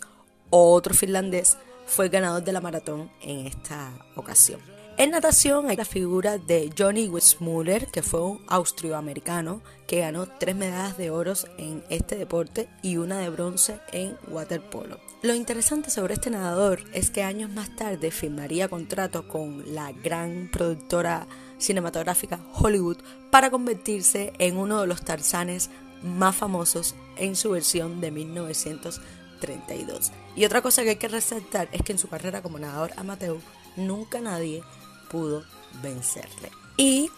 otro 0.60 0.94
finlandés, 0.94 1.56
fue 1.86 2.08
ganador 2.08 2.44
de 2.44 2.52
la 2.52 2.60
maratón 2.60 3.10
en 3.20 3.46
esta 3.46 3.92
ocasión. 4.16 4.60
En 4.98 5.10
natación 5.10 5.70
hay 5.70 5.76
la 5.76 5.86
figura 5.86 6.36
de 6.36 6.70
Johnny 6.76 7.08
Weissmuller, 7.08 7.86
que 7.86 8.02
fue 8.02 8.22
un 8.22 8.40
austroamericano 8.46 9.62
que 9.86 10.00
ganó 10.00 10.26
tres 10.26 10.54
medallas 10.54 10.98
de 10.98 11.10
oro 11.10 11.32
en 11.56 11.82
este 11.88 12.16
deporte 12.16 12.68
y 12.82 12.98
una 12.98 13.18
de 13.18 13.30
bronce 13.30 13.80
en 13.90 14.18
waterpolo. 14.28 15.00
Lo 15.22 15.34
interesante 15.34 15.88
sobre 15.88 16.14
este 16.14 16.28
nadador 16.28 16.84
es 16.92 17.10
que 17.10 17.22
años 17.22 17.50
más 17.50 17.74
tarde 17.74 18.10
firmaría 18.10 18.68
contrato 18.68 19.26
con 19.28 19.74
la 19.74 19.92
gran 19.92 20.50
productora 20.52 21.26
cinematográfica 21.56 22.40
Hollywood 22.52 22.98
para 23.30 23.50
convertirse 23.50 24.34
en 24.38 24.58
uno 24.58 24.82
de 24.82 24.86
los 24.86 25.02
tarzanes 25.02 25.70
más 26.02 26.36
famosos 26.36 26.94
en 27.16 27.34
su 27.34 27.52
versión 27.52 28.00
de 28.02 28.10
1900 28.10 29.00
32. 29.42 30.12
Y 30.36 30.44
otra 30.44 30.62
cosa 30.62 30.84
que 30.84 30.90
hay 30.90 30.96
que 30.96 31.08
resaltar 31.08 31.68
es 31.72 31.82
que 31.82 31.92
en 31.92 31.98
su 31.98 32.08
carrera 32.08 32.42
como 32.42 32.60
nadador 32.60 32.92
amateur 32.96 33.38
nunca 33.76 34.20
nadie 34.20 34.62
pudo 35.10 35.44
vencerle. 35.82 36.50
Y 36.76 37.10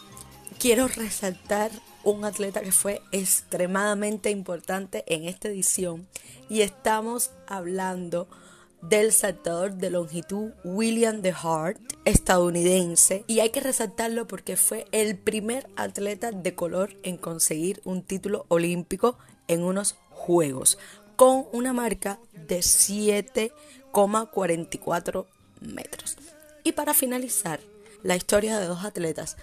quiero 0.58 0.88
resaltar 0.88 1.70
un 2.02 2.24
atleta 2.24 2.62
que 2.62 2.72
fue 2.72 3.02
extremadamente 3.12 4.30
importante 4.30 5.04
en 5.06 5.24
esta 5.24 5.48
edición 5.48 6.08
y 6.48 6.62
estamos 6.62 7.30
hablando 7.46 8.26
del 8.80 9.12
saltador 9.12 9.74
de 9.74 9.90
longitud 9.90 10.52
William 10.62 11.22
de 11.22 11.32
Hart, 11.32 11.78
estadounidense, 12.04 13.24
y 13.26 13.40
hay 13.40 13.50
que 13.50 13.60
resaltarlo 13.60 14.26
porque 14.26 14.56
fue 14.56 14.86
el 14.92 15.16
primer 15.16 15.66
atleta 15.76 16.32
de 16.32 16.54
color 16.54 16.94
en 17.02 17.16
conseguir 17.16 17.80
un 17.84 18.02
título 18.02 18.44
olímpico 18.48 19.18
en 19.46 19.62
unos 19.62 19.96
Juegos 20.10 20.78
con 21.16 21.46
una 21.52 21.72
marca 21.72 22.20
de 22.32 22.60
7,44 22.60 25.26
metros. 25.60 26.16
Y 26.62 26.72
para 26.72 26.94
finalizar, 26.94 27.60
la 28.02 28.16
historia 28.16 28.58
de 28.58 28.66
dos 28.66 28.84
atletas 28.84 29.36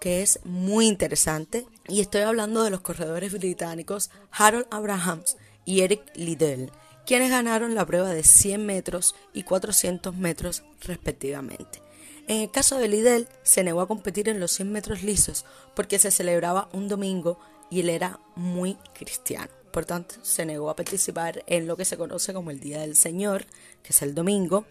que 0.00 0.22
es 0.22 0.40
muy 0.44 0.86
interesante 0.86 1.66
y 1.88 2.00
estoy 2.00 2.22
hablando 2.22 2.62
de 2.62 2.70
los 2.70 2.80
corredores 2.80 3.32
británicos 3.32 4.10
Harold 4.30 4.66
Abrahams 4.70 5.36
y 5.64 5.80
Eric 5.80 6.02
Liddell, 6.14 6.70
quienes 7.06 7.30
ganaron 7.30 7.74
la 7.74 7.86
prueba 7.86 8.10
de 8.10 8.22
100 8.22 8.64
metros 8.64 9.14
y 9.32 9.42
400 9.42 10.14
metros 10.16 10.62
respectivamente. 10.82 11.82
En 12.26 12.42
el 12.42 12.50
caso 12.50 12.78
de 12.78 12.88
Liddell, 12.88 13.28
se 13.42 13.64
negó 13.64 13.80
a 13.80 13.88
competir 13.88 14.28
en 14.28 14.38
los 14.38 14.52
100 14.52 14.70
metros 14.70 15.02
lisos 15.02 15.46
porque 15.74 15.98
se 15.98 16.10
celebraba 16.10 16.68
un 16.72 16.88
domingo 16.88 17.38
y 17.70 17.80
él 17.80 17.88
era 17.88 18.20
muy 18.36 18.74
cristiano. 18.94 19.57
Por 19.72 19.84
tanto, 19.84 20.14
se 20.22 20.46
negó 20.46 20.70
a 20.70 20.76
participar 20.76 21.42
en 21.46 21.66
lo 21.66 21.76
que 21.76 21.84
se 21.84 21.96
conoce 21.96 22.32
como 22.32 22.50
el 22.50 22.60
Día 22.60 22.80
del 22.80 22.94
Señor, 22.96 23.46
que 23.82 23.90
es 23.90 24.02
el 24.02 24.14
domingo. 24.14 24.64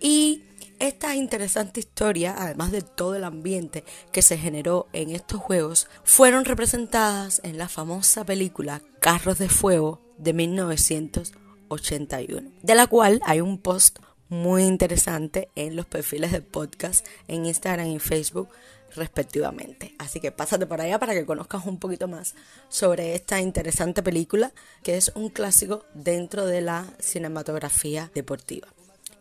Y 0.00 0.42
esta 0.78 1.14
interesante 1.14 1.80
historia, 1.80 2.34
además 2.38 2.72
de 2.72 2.80
todo 2.82 3.14
el 3.14 3.24
ambiente 3.24 3.84
que 4.12 4.22
se 4.22 4.38
generó 4.38 4.88
en 4.92 5.10
estos 5.10 5.40
juegos, 5.40 5.88
fueron 6.04 6.46
representadas 6.46 7.42
en 7.44 7.58
la 7.58 7.68
famosa 7.68 8.24
película 8.24 8.80
Carros 8.98 9.36
de 9.38 9.50
Fuego 9.50 10.00
de 10.16 10.32
1981, 10.32 12.50
de 12.62 12.74
la 12.74 12.86
cual 12.86 13.20
hay 13.24 13.42
un 13.42 13.58
post 13.58 13.98
muy 14.30 14.62
interesante 14.62 15.50
en 15.56 15.76
los 15.76 15.86
perfiles 15.86 16.32
del 16.32 16.44
podcast 16.44 17.06
en 17.28 17.46
Instagram 17.46 17.88
y 17.88 17.98
Facebook 17.98 18.48
respectivamente. 18.94 19.94
Así 19.98 20.20
que 20.20 20.32
pásate 20.32 20.66
por 20.66 20.80
allá 20.80 20.98
para 20.98 21.14
que 21.14 21.26
conozcas 21.26 21.66
un 21.66 21.78
poquito 21.78 22.08
más 22.08 22.34
sobre 22.68 23.14
esta 23.14 23.40
interesante 23.40 24.02
película 24.02 24.52
que 24.82 24.96
es 24.96 25.12
un 25.14 25.28
clásico 25.28 25.84
dentro 25.94 26.46
de 26.46 26.60
la 26.60 26.86
cinematografía 26.98 28.10
deportiva. 28.14 28.68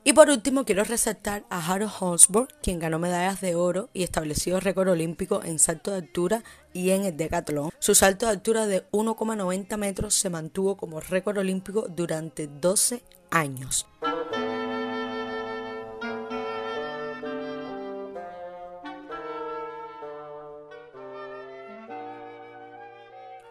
Y 0.03 0.13
por 0.13 0.29
último 0.29 0.63
quiero 0.63 0.83
resaltar 0.83 1.43
a 1.49 1.65
Harold 1.65 1.91
Holsburg, 1.99 2.47
quien 2.63 2.79
ganó 2.79 2.99
medallas 2.99 3.41
de 3.41 3.55
oro 3.55 3.89
y 3.93 4.03
estableció 4.03 4.59
récord 4.59 4.87
olímpico 4.87 5.43
en 5.43 5.59
salto 5.59 5.91
de 5.91 5.97
altura 5.97 6.43
y 6.73 6.91
en 6.91 7.03
el 7.03 7.17
decatlón. 7.17 7.69
Su 7.79 7.95
salto 7.95 8.25
de 8.25 8.31
altura 8.31 8.65
de 8.65 8.89
1,90 8.91 9.77
metros 9.77 10.15
se 10.15 10.29
mantuvo 10.29 10.77
como 10.77 11.01
récord 11.01 11.37
olímpico 11.37 11.87
durante 11.89 12.47
12 12.47 13.03
años. 13.29 13.85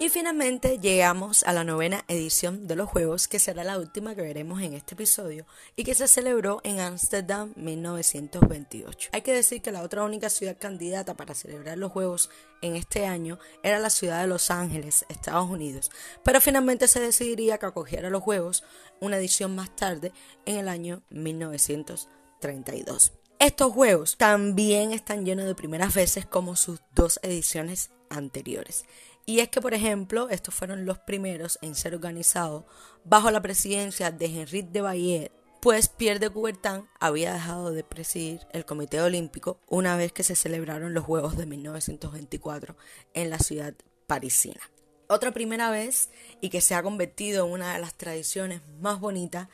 Y 0.01 0.11
finalmente 0.11 0.79
llegamos 0.79 1.43
a 1.43 1.53
la 1.53 1.65
novena 1.65 2.05
edición 2.07 2.69
de 2.69 2.77
los 2.77 2.89
Juegos, 2.89 3.27
que 3.27 3.41
será 3.41 3.65
la 3.65 3.79
última 3.79 4.15
que 4.15 4.23
veremos 4.23 4.63
en 4.63 4.75
este 4.75 4.95
episodio 4.95 5.45
y 5.75 5.83
que 5.83 5.97
se 5.97 6.07
celebró 6.07 6.61
en 6.63 6.79
Ámsterdam 6.79 7.53
1928. 7.57 9.11
Hay 9.13 9.23
que 9.23 9.33
decir 9.33 9.61
que 9.61 9.73
la 9.73 9.83
otra 9.83 10.05
única 10.05 10.31
ciudad 10.31 10.57
candidata 10.57 11.17
para 11.17 11.35
celebrar 11.35 11.79
los 11.79 11.91
Juegos 11.91 12.31
en 12.63 12.77
este 12.77 13.07
año 13.07 13.41
era 13.65 13.81
la 13.81 13.91
ciudad 13.91 14.21
de 14.21 14.29
Los 14.29 14.53
Ángeles, 14.53 15.05
Estados 15.09 15.51
Unidos, 15.51 15.91
pero 16.23 16.41
finalmente 16.41 16.87
se 16.87 17.01
decidiría 17.01 17.59
que 17.59 17.67
acogiera 17.67 18.09
los 18.09 18.23
Juegos 18.23 18.63
una 19.01 19.17
edición 19.17 19.57
más 19.57 19.75
tarde 19.75 20.13
en 20.47 20.59
el 20.59 20.69
año 20.69 21.03
1932. 21.11 23.15
Estos 23.41 23.73
juegos 23.73 24.17
también 24.17 24.93
están 24.93 25.25
llenos 25.25 25.47
de 25.47 25.57
primeras 25.57 25.93
veces 25.93 26.25
como 26.25 26.55
sus 26.55 26.81
dos 26.95 27.19
ediciones 27.23 27.91
anteriores. 28.11 28.85
Y 29.29 29.41
es 29.41 29.51
que, 29.51 29.61
por 29.61 29.75
ejemplo, 29.75 30.31
estos 30.31 30.55
fueron 30.55 30.87
los 30.87 31.01
primeros 31.01 31.59
en 31.61 31.75
ser 31.75 31.95
organizados 31.95 32.65
bajo 33.05 33.31
la 33.31 33.43
presidencia 33.43 34.11
de 34.11 34.25
Henri 34.25 34.63
de 34.63 34.81
Baillet, 34.81 35.33
pues 35.61 35.91
Pierre 35.91 36.19
de 36.19 36.31
Coubertin 36.31 36.89
había 36.99 37.35
dejado 37.35 37.71
de 37.73 37.85
presidir 37.85 38.41
el 38.55 38.65
Comité 38.65 39.03
Olímpico 39.03 39.61
una 39.69 39.97
vez 39.99 40.13
que 40.13 40.23
se 40.23 40.35
celebraron 40.35 40.95
los 40.95 41.05
Juegos 41.05 41.37
de 41.37 41.45
1924 41.45 42.75
en 43.13 43.29
la 43.29 43.39
ciudad 43.39 43.75
parisina. 44.07 44.63
Otra 45.09 45.31
primera 45.31 45.71
vez 45.71 46.09
y 46.41 46.49
que 46.49 46.63
se 46.63 46.75
ha 46.75 46.83
convertido 46.83 47.45
en 47.45 47.53
una 47.53 47.75
de 47.75 47.81
las 47.81 47.99
tradiciones 47.99 48.63
más 48.81 48.99
bonitas 48.99 49.49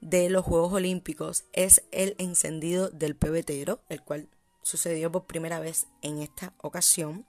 de 0.00 0.30
los 0.30 0.42
Juegos 0.42 0.72
Olímpicos 0.72 1.44
es 1.52 1.84
el 1.92 2.14
encendido 2.16 2.88
del 2.88 3.14
pebetero, 3.14 3.82
el 3.90 4.00
cual 4.00 4.30
sucedió 4.62 5.12
por 5.12 5.26
primera 5.26 5.60
vez 5.60 5.86
en 6.00 6.22
esta 6.22 6.54
ocasión 6.62 7.26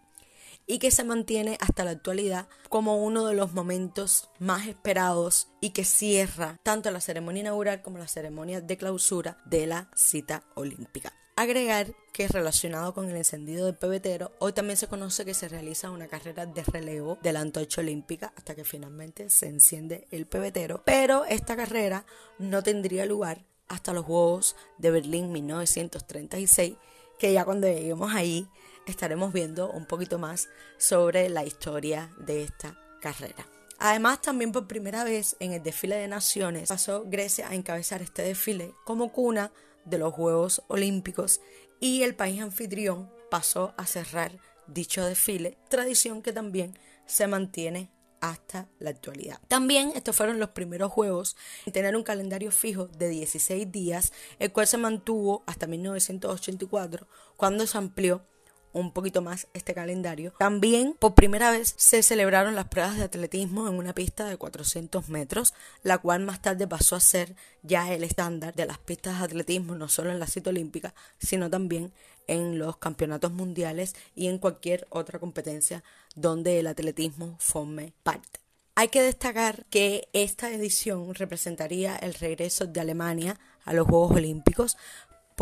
y 0.66 0.80
que 0.80 0.92
se 0.92 1.04
mantiene 1.04 1.58
hasta 1.60 1.84
la 1.84 1.92
actualidad 1.92 2.48
como 2.70 3.04
uno 3.04 3.26
de 3.26 3.36
los 3.36 3.54
momentos 3.54 4.30
más 4.40 4.68
esperados 4.68 5.50
y 5.62 5.72
que 5.72 5.84
cierra 5.84 6.60
tanto 6.64 6.92
la 6.92 7.02
ceremonia 7.02 7.42
inaugural 7.42 7.82
como 7.82 7.98
la 7.98 8.08
ceremonia 8.08 8.62
de 8.62 8.78
clausura 8.78 9.38
de 9.46 9.68
la 9.68 9.90
cita 9.96 10.44
olímpica. 10.56 11.14
Agregar 11.36 11.96
que 12.12 12.28
relacionado 12.28 12.94
con 12.94 13.10
el 13.10 13.18
encendido 13.18 13.66
del 13.66 13.76
pebetero, 13.76 14.32
hoy 14.38 14.54
también 14.54 14.78
se 14.78 14.88
conoce 14.88 15.26
que 15.26 15.34
se 15.34 15.50
realiza 15.50 15.90
una 15.90 16.08
carrera 16.08 16.46
de 16.46 16.64
relevo 16.64 17.18
de 17.24 17.34
la 17.34 17.40
antorcha 17.40 17.82
olímpica 17.82 18.32
hasta 18.38 18.54
que 18.54 18.64
finalmente 18.64 19.32
se 19.32 19.48
enciende 19.48 20.08
el 20.12 20.28
pebetero, 20.28 20.84
pero 20.86 21.26
esta 21.26 21.56
carrera 21.56 22.06
no 22.38 22.62
tendría 22.62 23.08
lugar 23.08 23.46
hasta 23.68 23.94
los 23.94 24.06
Juegos 24.06 24.56
de 24.78 24.92
Berlín 24.92 25.32
1936, 25.32 26.76
que 27.18 27.34
ya 27.34 27.46
cuando 27.46 27.68
lleguemos 27.68 28.14
ahí 28.14 28.48
estaremos 28.86 29.34
viendo 29.34 29.72
un 29.72 29.86
poquito 29.86 30.20
más 30.20 30.50
sobre 30.78 31.30
la 31.30 31.46
historia 31.46 32.14
de 32.18 32.44
esta 32.44 32.78
carrera. 33.02 33.46
Además, 33.80 34.22
también 34.22 34.52
por 34.52 34.68
primera 34.68 35.04
vez 35.04 35.36
en 35.40 35.54
el 35.54 35.62
desfile 35.64 35.98
de 35.98 36.08
naciones 36.08 36.70
pasó 36.70 37.04
Grecia 37.06 37.50
a 37.50 37.56
encabezar 37.56 38.02
este 38.02 38.22
desfile 38.22 38.74
como 38.86 39.12
cuna 39.12 39.52
de 39.86 39.98
los 39.98 40.14
Juegos 40.14 40.62
Olímpicos 40.68 41.42
y 41.80 42.04
el 42.04 42.16
país 42.16 42.42
anfitrión 42.42 43.12
pasó 43.30 43.74
a 43.78 43.86
cerrar 43.86 44.40
dicho 44.68 45.04
desfile, 45.04 45.58
tradición 45.70 46.22
que 46.22 46.32
también 46.32 46.78
se 47.06 47.28
mantiene 47.28 47.92
hasta 48.22 48.70
la 48.80 48.92
actualidad. 48.92 49.40
También 49.50 49.92
estos 49.96 50.16
fueron 50.16 50.40
los 50.40 50.52
primeros 50.52 50.92
juegos 50.94 51.36
en 51.66 51.74
tener 51.74 51.98
un 51.98 52.04
calendario 52.04 52.52
fijo 52.52 52.88
de 52.88 53.10
16 53.10 53.70
días, 53.70 54.14
el 54.40 54.54
cual 54.54 54.66
se 54.66 54.78
mantuvo 54.78 55.44
hasta 55.46 55.68
1984, 55.68 57.06
cuando 57.36 57.68
se 57.68 57.78
amplió 57.78 58.26
un 58.74 58.92
poquito 58.92 59.22
más 59.22 59.48
este 59.54 59.74
calendario. 59.74 60.34
También 60.38 60.96
por 61.00 61.14
primera 61.14 61.52
vez 61.52 61.74
se 61.78 62.04
celebraron 62.04 62.56
las 62.56 62.68
pruebas 62.68 62.98
de 62.98 63.04
atletismo 63.04 63.68
en 63.68 63.76
una 63.76 63.94
pista 63.94 64.26
de 64.26 64.38
400 64.38 65.10
metros, 65.10 65.54
la 65.84 66.00
cual 66.00 66.22
más 66.22 66.42
tarde 66.42 66.68
pasó 66.68 66.96
a 66.96 67.00
ser 67.00 67.36
ya 67.62 67.94
el 67.94 68.04
estándar 68.04 68.54
de 68.56 68.66
las 68.66 68.80
pistas 68.80 69.20
de 69.20 69.26
atletismo, 69.26 69.76
no 69.76 69.88
solo 69.88 70.12
en 70.12 70.20
la 70.20 70.28
cita 70.28 70.50
olímpica, 70.50 70.94
sino 71.20 71.50
también 71.50 71.94
en 72.28 72.58
los 72.58 72.78
campeonatos 72.78 73.32
mundiales 73.32 73.96
y 74.16 74.28
en 74.28 74.38
cualquier 74.38 74.88
otra 74.90 75.20
competencia 75.20 75.84
donde 76.16 76.60
el 76.60 76.68
atletismo 76.68 77.36
forme 77.40 77.94
parte. 78.04 78.40
Hay 78.76 78.88
que 78.88 79.04
destacar 79.04 79.66
que 79.70 80.10
esta 80.14 80.52
edición 80.52 81.14
representaría 81.14 81.96
el 81.96 82.16
regreso 82.16 82.66
de 82.66 82.82
Alemania 82.82 83.40
a 83.66 83.74
los 83.74 83.86
Juegos 83.88 84.14
Olímpicos, 84.14 84.78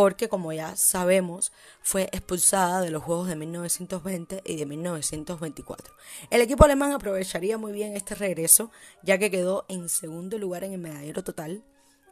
porque 0.02 0.30
como 0.30 0.52
ya 0.52 0.76
sabemos 0.78 1.52
fue 1.84 2.10
expulsada 2.12 2.82
de 2.82 2.90
los 2.90 3.04
Juegos 3.04 3.28
de 3.28 3.36
1920 3.36 4.42
y 4.44 4.56
de 4.56 4.66
1924. 4.66 5.94
El 6.32 6.42
equipo 6.42 6.66
alemán 6.66 6.92
aprovecharía 6.92 7.60
muy 7.60 7.72
bien 7.72 7.96
este 7.96 8.16
regreso 8.16 8.72
ya 9.04 9.20
que 9.20 9.30
quedó 9.30 9.64
en 9.70 9.90
segundo 9.90 10.40
lugar 10.40 10.64
en 10.64 10.74
el 10.74 10.80
medallero 10.80 11.24
total 11.24 11.64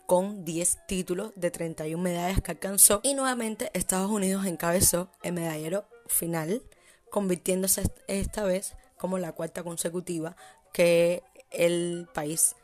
con 0.05 0.45
10 0.45 0.85
títulos 0.87 1.31
de 1.35 1.49
31 1.49 1.99
medallas 1.99 2.41
que 2.41 2.51
alcanzó 2.51 2.99
y 3.01 3.15
nuevamente 3.15 3.71
Estados 3.73 4.11
Unidos 4.11 4.45
encabezó 4.45 5.09
el 5.23 5.33
medallero 5.33 5.85
final 6.05 6.61
convirtiéndose 7.09 7.91
esta 8.07 8.43
vez 8.43 8.75
como 8.99 9.17
la 9.17 9.31
cuarta 9.31 9.63
consecutiva 9.63 10.35
que 10.73 11.23
el 11.49 12.07
país 12.13 12.55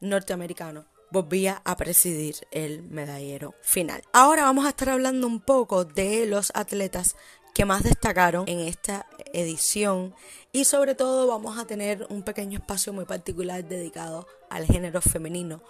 norteamericano 0.00 0.84
volvía 1.14 1.62
a 1.64 1.76
presidir 1.76 2.34
el 2.50 2.82
medallero 2.82 3.54
final. 3.62 4.02
Ahora 4.12 4.42
vamos 4.42 4.66
a 4.66 4.70
estar 4.70 4.90
hablando 4.90 5.28
un 5.28 5.40
poco 5.40 5.84
de 5.84 6.26
los 6.26 6.50
atletas 6.54 7.16
que 7.54 7.64
más 7.64 7.84
destacaron 7.84 8.48
en 8.48 8.58
esta 8.58 9.06
edición 9.32 10.12
y 10.52 10.64
sobre 10.64 10.96
todo 10.96 11.28
vamos 11.28 11.56
a 11.56 11.66
tener 11.66 12.04
un 12.10 12.24
pequeño 12.24 12.58
espacio 12.58 12.92
muy 12.92 13.04
particular 13.04 13.64
dedicado 13.64 14.26
al 14.50 14.66
género 14.66 15.00
femenino 15.00 15.62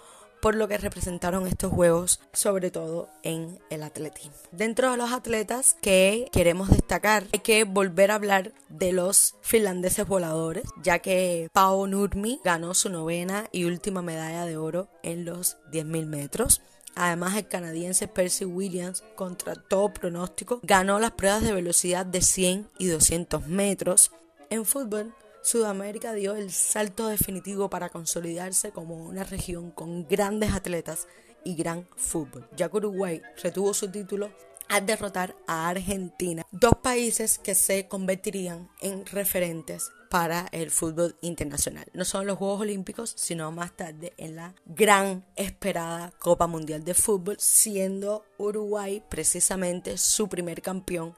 por 0.45 0.53
lo 0.53 0.67
que 0.67 0.77
representaron 0.77 1.47
estos 1.47 1.73
juegos, 1.73 2.19
sobre 2.31 2.69
todo 2.69 3.09
en 3.23 3.57
el 3.71 3.81
atletismo. 3.81 4.35
Dentro 4.51 4.91
de 4.91 4.97
los 4.97 5.11
atletas 5.11 5.75
que 5.81 6.29
queremos 6.31 6.69
destacar, 6.69 7.23
hay 7.33 7.39
que 7.39 7.63
volver 7.63 8.11
a 8.11 8.15
hablar 8.15 8.53
de 8.69 8.91
los 8.91 9.33
finlandeses 9.41 10.07
voladores, 10.07 10.65
ya 10.83 10.99
que 10.99 11.49
Pau 11.51 11.87
Nurmi 11.87 12.41
ganó 12.43 12.75
su 12.75 12.89
novena 12.89 13.45
y 13.51 13.63
última 13.63 14.03
medalla 14.03 14.45
de 14.45 14.55
oro 14.55 14.87
en 15.01 15.25
los 15.25 15.57
10.000 15.71 16.05
metros. 16.05 16.61
Además, 16.93 17.35
el 17.35 17.47
canadiense 17.47 18.07
Percy 18.07 18.45
Williams, 18.45 19.03
contra 19.15 19.55
todo 19.55 19.95
pronóstico, 19.95 20.59
ganó 20.61 20.99
las 20.99 21.13
pruebas 21.13 21.41
de 21.41 21.53
velocidad 21.53 22.05
de 22.05 22.21
100 22.21 22.69
y 22.77 22.85
200 22.85 23.47
metros. 23.47 24.11
En 24.51 24.63
fútbol, 24.63 25.11
Sudamérica 25.45 26.13
dio 26.13 26.35
el 26.35 26.51
salto 26.51 27.05
definitivo 27.05 27.69
para 27.69 27.89
consolidarse 27.89 28.71
como 28.71 28.95
una 28.95 29.23
región 29.23 29.69
con 29.69 30.07
grandes 30.07 30.53
atletas 30.53 31.07
y 31.43 31.53
gran 31.53 31.87
fútbol, 31.95 32.49
ya 32.57 32.67
que 32.67 32.77
Uruguay 32.77 33.21
retuvo 33.43 33.75
su 33.75 33.91
título 33.91 34.31
al 34.69 34.87
derrotar 34.87 35.35
a 35.45 35.69
Argentina, 35.69 36.41
dos 36.51 36.73
países 36.81 37.37
que 37.37 37.53
se 37.53 37.87
convertirían 37.87 38.71
en 38.81 39.05
referentes 39.05 39.91
para 40.09 40.47
el 40.51 40.71
fútbol 40.71 41.15
internacional. 41.21 41.85
No 41.93 42.05
solo 42.05 42.25
los 42.25 42.39
Juegos 42.39 42.61
Olímpicos, 42.61 43.13
sino 43.15 43.51
más 43.51 43.77
tarde 43.77 44.13
en 44.17 44.37
la 44.37 44.55
gran 44.65 45.27
esperada 45.35 46.11
Copa 46.17 46.47
Mundial 46.47 46.83
de 46.83 46.95
Fútbol, 46.95 47.35
siendo 47.37 48.25
Uruguay 48.39 49.03
precisamente 49.11 49.99
su 49.99 50.27
primer 50.27 50.63
campeón 50.63 51.13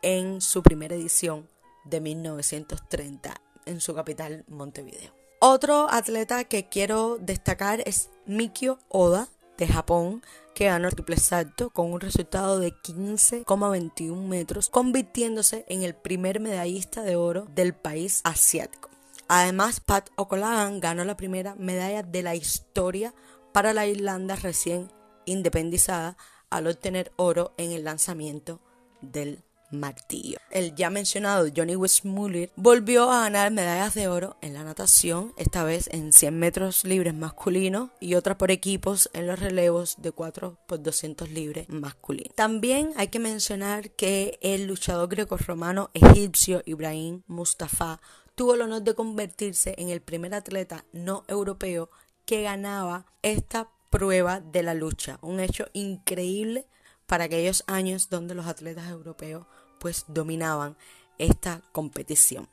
en 0.00 0.40
su 0.40 0.62
primera 0.62 0.94
edición 0.94 1.46
de 1.84 2.00
1930 2.00 3.42
en 3.66 3.80
su 3.80 3.94
capital 3.94 4.44
Montevideo. 4.48 5.12
Otro 5.38 5.88
atleta 5.90 6.44
que 6.44 6.68
quiero 6.68 7.18
destacar 7.18 7.82
es 7.86 8.08
Mikio 8.24 8.78
Oda 8.88 9.28
de 9.58 9.68
Japón, 9.68 10.22
que 10.54 10.66
ganó 10.66 10.88
el 10.88 10.94
triple 10.94 11.18
salto 11.18 11.70
con 11.70 11.92
un 11.92 12.00
resultado 12.00 12.58
de 12.58 12.72
15,21 12.72 14.16
metros, 14.26 14.70
convirtiéndose 14.70 15.64
en 15.68 15.82
el 15.82 15.94
primer 15.94 16.40
medallista 16.40 17.02
de 17.02 17.16
oro 17.16 17.46
del 17.54 17.74
país 17.74 18.20
asiático. 18.24 18.90
Además, 19.28 19.80
Pat 19.80 20.08
Okolagan 20.16 20.80
ganó 20.80 21.04
la 21.04 21.16
primera 21.16 21.54
medalla 21.56 22.02
de 22.02 22.22
la 22.22 22.34
historia 22.34 23.14
para 23.52 23.74
la 23.74 23.86
Irlanda 23.86 24.36
recién 24.36 24.90
independizada 25.24 26.16
al 26.50 26.66
obtener 26.66 27.12
oro 27.16 27.52
en 27.56 27.72
el 27.72 27.84
lanzamiento 27.84 28.60
del 29.00 29.42
martillo. 29.78 30.38
El 30.50 30.74
ya 30.74 30.90
mencionado 30.90 31.48
Johnny 31.54 31.76
Westmuller 31.76 32.50
volvió 32.56 33.10
a 33.10 33.22
ganar 33.22 33.50
medallas 33.50 33.94
de 33.94 34.08
oro 34.08 34.36
en 34.40 34.54
la 34.54 34.64
natación, 34.64 35.32
esta 35.36 35.64
vez 35.64 35.88
en 35.92 36.12
100 36.12 36.38
metros 36.38 36.84
libres 36.84 37.14
masculinos 37.14 37.90
y 38.00 38.14
otras 38.14 38.36
por 38.36 38.50
equipos 38.50 39.10
en 39.12 39.26
los 39.26 39.38
relevos 39.38 39.96
de 39.98 40.12
4 40.12 40.58
por 40.66 40.82
200 40.82 41.30
libres 41.30 41.68
masculinos. 41.68 42.34
También 42.34 42.92
hay 42.96 43.08
que 43.08 43.18
mencionar 43.18 43.90
que 43.90 44.38
el 44.42 44.66
luchador 44.66 45.08
grecorromano 45.08 45.90
egipcio 45.94 46.62
Ibrahim 46.64 47.22
Mustafa 47.26 48.00
tuvo 48.34 48.54
el 48.54 48.62
honor 48.62 48.82
de 48.82 48.94
convertirse 48.94 49.74
en 49.78 49.88
el 49.88 50.00
primer 50.02 50.34
atleta 50.34 50.84
no 50.92 51.24
europeo 51.28 51.90
que 52.24 52.42
ganaba 52.42 53.06
esta 53.22 53.70
prueba 53.90 54.40
de 54.40 54.62
la 54.62 54.74
lucha, 54.74 55.18
un 55.22 55.40
hecho 55.40 55.66
increíble 55.72 56.66
para 57.06 57.24
aquellos 57.24 57.64
años 57.66 58.10
donde 58.10 58.34
los 58.34 58.46
atletas 58.46 58.90
europeos 58.90 59.46
pues 59.78 60.04
dominaban 60.08 60.76
esta 61.18 61.62
competición. 61.72 62.48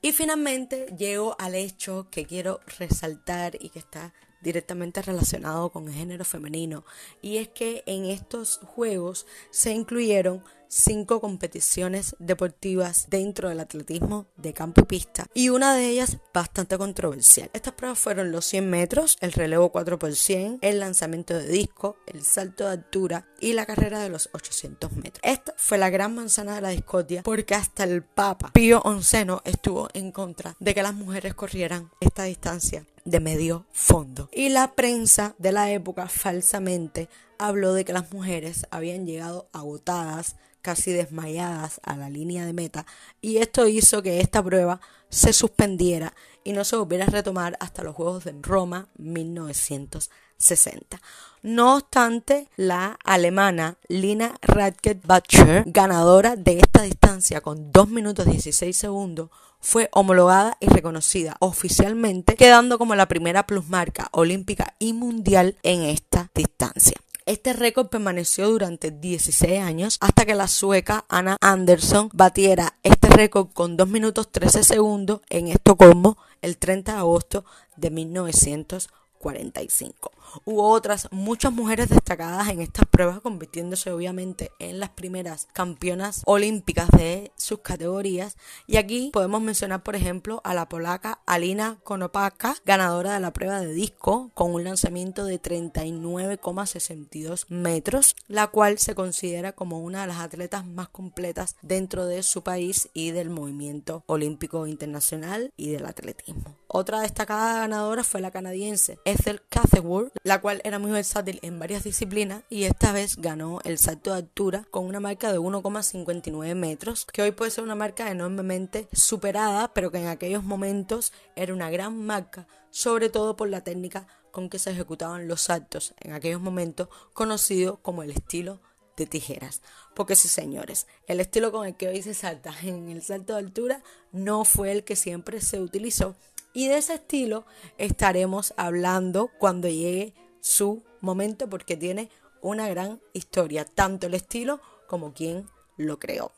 Y 0.00 0.12
finalmente 0.12 0.86
llego 0.96 1.36
al 1.38 1.54
hecho 1.54 2.08
que 2.10 2.24
quiero 2.24 2.60
resaltar 2.78 3.56
y 3.60 3.70
que 3.70 3.78
está 3.78 4.14
directamente 4.40 5.02
relacionado 5.02 5.70
con 5.70 5.88
el 5.88 5.94
género 5.94 6.24
femenino 6.24 6.84
y 7.20 7.38
es 7.38 7.48
que 7.48 7.82
en 7.86 8.04
estos 8.04 8.60
juegos 8.62 9.26
se 9.50 9.72
incluyeron 9.72 10.44
cinco 10.68 11.20
competiciones 11.20 12.14
deportivas 12.18 13.06
dentro 13.10 13.48
del 13.48 13.60
atletismo 13.60 14.26
de 14.36 14.52
campo 14.52 14.82
y 14.82 14.84
pista 14.84 15.26
y 15.34 15.48
una 15.48 15.74
de 15.74 15.88
ellas 15.88 16.18
bastante 16.32 16.78
controversial. 16.78 17.50
Estas 17.52 17.74
pruebas 17.74 17.98
fueron 17.98 18.32
los 18.32 18.44
100 18.44 18.68
metros, 18.68 19.16
el 19.20 19.32
relevo 19.32 19.70
4 19.70 19.98
por 19.98 20.14
100, 20.14 20.58
el 20.62 20.80
lanzamiento 20.80 21.34
de 21.34 21.48
disco, 21.48 21.96
el 22.06 22.22
salto 22.22 22.64
de 22.64 22.72
altura 22.72 23.26
y 23.40 23.52
la 23.52 23.66
carrera 23.66 24.00
de 24.00 24.08
los 24.08 24.30
800 24.32 24.92
metros. 24.92 25.20
Esta 25.22 25.54
fue 25.56 25.78
la 25.78 25.90
gran 25.90 26.14
manzana 26.14 26.54
de 26.54 26.60
la 26.60 26.68
discordia 26.70 27.22
porque 27.22 27.54
hasta 27.54 27.84
el 27.84 28.02
Papa 28.02 28.50
Pío 28.52 28.82
XI 28.84 29.26
estuvo 29.44 29.88
en 29.94 30.12
contra 30.12 30.56
de 30.60 30.74
que 30.74 30.82
las 30.82 30.94
mujeres 30.94 31.34
corrieran 31.34 31.90
esta 32.00 32.24
distancia 32.24 32.86
de 33.04 33.20
medio 33.20 33.66
fondo. 33.72 34.28
Y 34.32 34.50
la 34.50 34.72
prensa 34.72 35.34
de 35.38 35.52
la 35.52 35.70
época 35.70 36.08
falsamente 36.08 37.08
habló 37.38 37.72
de 37.72 37.84
que 37.84 37.92
las 37.92 38.12
mujeres 38.12 38.66
habían 38.70 39.06
llegado 39.06 39.48
agotadas, 39.52 40.36
casi 40.62 40.92
desmayadas 40.92 41.80
a 41.84 41.96
la 41.96 42.10
línea 42.10 42.44
de 42.44 42.52
meta 42.52 42.86
y 43.20 43.38
esto 43.38 43.68
hizo 43.68 44.02
que 44.02 44.20
esta 44.20 44.42
prueba 44.42 44.80
se 45.08 45.32
suspendiera 45.32 46.12
y 46.44 46.52
no 46.52 46.64
se 46.64 46.76
volviera 46.76 47.04
a 47.04 47.10
retomar 47.10 47.56
hasta 47.60 47.82
los 47.82 47.94
Juegos 47.94 48.24
de 48.24 48.34
Roma 48.40 48.88
1960. 48.96 51.00
No 51.42 51.76
obstante, 51.76 52.48
la 52.56 52.98
alemana 53.04 53.78
Lina 53.88 54.34
Radke-Butcher, 54.42 55.64
ganadora 55.66 56.36
de 56.36 56.58
esta 56.58 56.82
distancia 56.82 57.40
con 57.40 57.72
2 57.72 57.88
minutos 57.88 58.26
16 58.26 58.76
segundos, 58.76 59.30
fue 59.60 59.88
homologada 59.92 60.56
y 60.60 60.68
reconocida 60.68 61.36
oficialmente, 61.40 62.36
quedando 62.36 62.78
como 62.78 62.94
la 62.94 63.08
primera 63.08 63.46
plusmarca 63.46 64.08
olímpica 64.12 64.74
y 64.78 64.92
mundial 64.92 65.56
en 65.62 65.82
esta 65.82 66.30
distancia. 66.34 66.96
Este 67.28 67.52
récord 67.52 67.90
permaneció 67.90 68.48
durante 68.48 68.90
16 68.90 69.60
años 69.60 69.98
hasta 70.00 70.24
que 70.24 70.34
la 70.34 70.48
sueca 70.48 71.04
Anna 71.10 71.36
Anderson 71.42 72.08
batiera 72.14 72.78
este 72.82 73.08
récord 73.08 73.48
con 73.52 73.76
2 73.76 73.86
minutos 73.86 74.32
13 74.32 74.64
segundos 74.64 75.20
en 75.28 75.48
Estocolmo 75.48 76.16
el 76.40 76.56
30 76.56 76.92
de 76.92 76.98
agosto 76.98 77.44
de 77.76 77.90
1945. 77.90 80.10
Hubo 80.44 80.68
otras 80.68 81.08
muchas 81.10 81.52
mujeres 81.52 81.88
destacadas 81.88 82.48
en 82.48 82.60
estas 82.60 82.86
pruebas, 82.86 83.20
convirtiéndose 83.20 83.90
obviamente 83.90 84.50
en 84.58 84.80
las 84.80 84.90
primeras 84.90 85.48
campeonas 85.52 86.22
olímpicas 86.26 86.88
de 86.90 87.32
sus 87.36 87.60
categorías. 87.60 88.36
Y 88.66 88.76
aquí 88.76 89.10
podemos 89.12 89.40
mencionar, 89.40 89.82
por 89.82 89.96
ejemplo, 89.96 90.40
a 90.44 90.54
la 90.54 90.68
polaca 90.68 91.20
Alina 91.26 91.78
Konopaka, 91.84 92.56
ganadora 92.64 93.14
de 93.14 93.20
la 93.20 93.32
prueba 93.32 93.60
de 93.60 93.72
disco, 93.72 94.30
con 94.34 94.54
un 94.54 94.64
lanzamiento 94.64 95.24
de 95.24 95.40
39,62 95.40 97.46
metros, 97.48 98.16
la 98.26 98.48
cual 98.48 98.78
se 98.78 98.94
considera 98.94 99.52
como 99.52 99.80
una 99.80 100.02
de 100.02 100.08
las 100.08 100.18
atletas 100.18 100.66
más 100.66 100.88
completas 100.88 101.56
dentro 101.62 102.06
de 102.06 102.22
su 102.22 102.42
país 102.42 102.88
y 102.92 103.10
del 103.10 103.30
movimiento 103.30 104.02
olímpico 104.06 104.66
internacional 104.66 105.52
y 105.56 105.70
del 105.70 105.86
atletismo. 105.86 106.56
Otra 106.66 107.00
destacada 107.00 107.60
ganadora 107.60 108.04
fue 108.04 108.20
la 108.20 108.30
canadiense 108.30 108.98
Ethel 109.04 109.40
Catherwood, 109.48 110.08
la 110.22 110.40
cual 110.40 110.60
era 110.64 110.78
muy 110.78 110.90
versátil 110.90 111.38
en 111.42 111.58
varias 111.58 111.84
disciplinas 111.84 112.42
y 112.50 112.64
esta 112.64 112.92
vez 112.92 113.16
ganó 113.16 113.60
el 113.64 113.78
salto 113.78 114.12
de 114.12 114.18
altura 114.18 114.66
con 114.70 114.84
una 114.84 115.00
marca 115.00 115.32
de 115.32 115.38
1,59 115.38 116.54
metros, 116.54 117.06
que 117.06 117.22
hoy 117.22 117.32
puede 117.32 117.50
ser 117.50 117.64
una 117.64 117.74
marca 117.74 118.10
enormemente 118.10 118.88
superada, 118.92 119.72
pero 119.74 119.90
que 119.90 119.98
en 119.98 120.08
aquellos 120.08 120.44
momentos 120.44 121.12
era 121.36 121.54
una 121.54 121.70
gran 121.70 122.04
marca, 122.04 122.46
sobre 122.70 123.08
todo 123.08 123.36
por 123.36 123.48
la 123.48 123.62
técnica 123.62 124.06
con 124.30 124.48
que 124.48 124.58
se 124.58 124.70
ejecutaban 124.70 125.28
los 125.28 125.42
saltos 125.42 125.94
en 126.00 126.12
aquellos 126.12 126.40
momentos, 126.40 126.88
conocido 127.12 127.78
como 127.82 128.02
el 128.02 128.10
estilo 128.10 128.60
de 128.96 129.06
tijeras. 129.06 129.62
Porque 129.94 130.16
sí, 130.16 130.28
señores, 130.28 130.86
el 131.06 131.20
estilo 131.20 131.50
con 131.50 131.66
el 131.66 131.76
que 131.76 131.88
hoy 131.88 132.02
se 132.02 132.14
salta 132.14 132.54
en 132.62 132.88
el 132.88 133.02
salto 133.02 133.32
de 133.32 133.40
altura 133.40 133.82
no 134.12 134.44
fue 134.44 134.72
el 134.72 134.84
que 134.84 134.96
siempre 134.96 135.40
se 135.40 135.60
utilizó 135.60 136.16
y 136.52 136.68
de 136.68 136.78
ese 136.78 136.94
estilo 136.94 137.44
estaremos 137.76 138.54
hablando 138.56 139.30
cuando 139.38 139.68
llegue 139.68 140.14
su 140.40 140.82
momento 141.00 141.48
porque 141.48 141.76
tiene 141.76 142.10
una 142.40 142.68
gran 142.68 143.00
historia, 143.12 143.64
tanto 143.64 144.06
el 144.06 144.14
estilo 144.14 144.60
como 144.86 145.12
quien 145.12 145.48
lo 145.76 145.98
creó. 145.98 146.32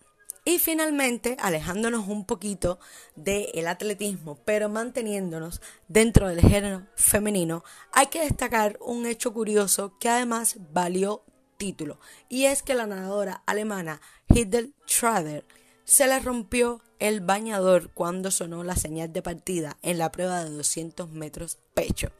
Y 0.45 0.59
finalmente, 0.59 1.37
alejándonos 1.39 2.09
un 2.09 2.25
poquito 2.25 2.79
del 3.15 3.67
atletismo, 3.67 4.39
pero 4.45 4.69
manteniéndonos 4.69 5.61
dentro 5.87 6.29
del 6.29 6.41
género 6.41 6.87
femenino, 6.97 7.63
hay 7.93 8.07
que 8.07 8.23
destacar 8.23 8.79
un 8.81 9.05
hecho 9.05 9.35
curioso 9.35 9.99
que 9.99 10.09
además 10.09 10.57
valió 10.73 11.25
título, 11.59 12.01
y 12.31 12.47
es 12.47 12.63
que 12.63 12.75
la 12.75 12.87
nadadora 12.87 13.43
alemana 13.45 14.01
Hidel 14.29 14.75
Schrader 14.87 15.45
se 15.85 16.07
le 16.07 16.19
rompió 16.19 16.81
el 17.01 17.23
bañador 17.23 17.91
cuando 17.91 18.31
sonó 18.31 18.63
la 18.63 18.77
señal 18.77 19.13
de 19.13 19.23
partida 19.23 19.79
en 19.83 19.99
la 19.99 20.13
prueba 20.13 20.45
de 20.45 20.51
200 20.51 21.11
metros 21.11 21.59
pecho. 21.75 22.13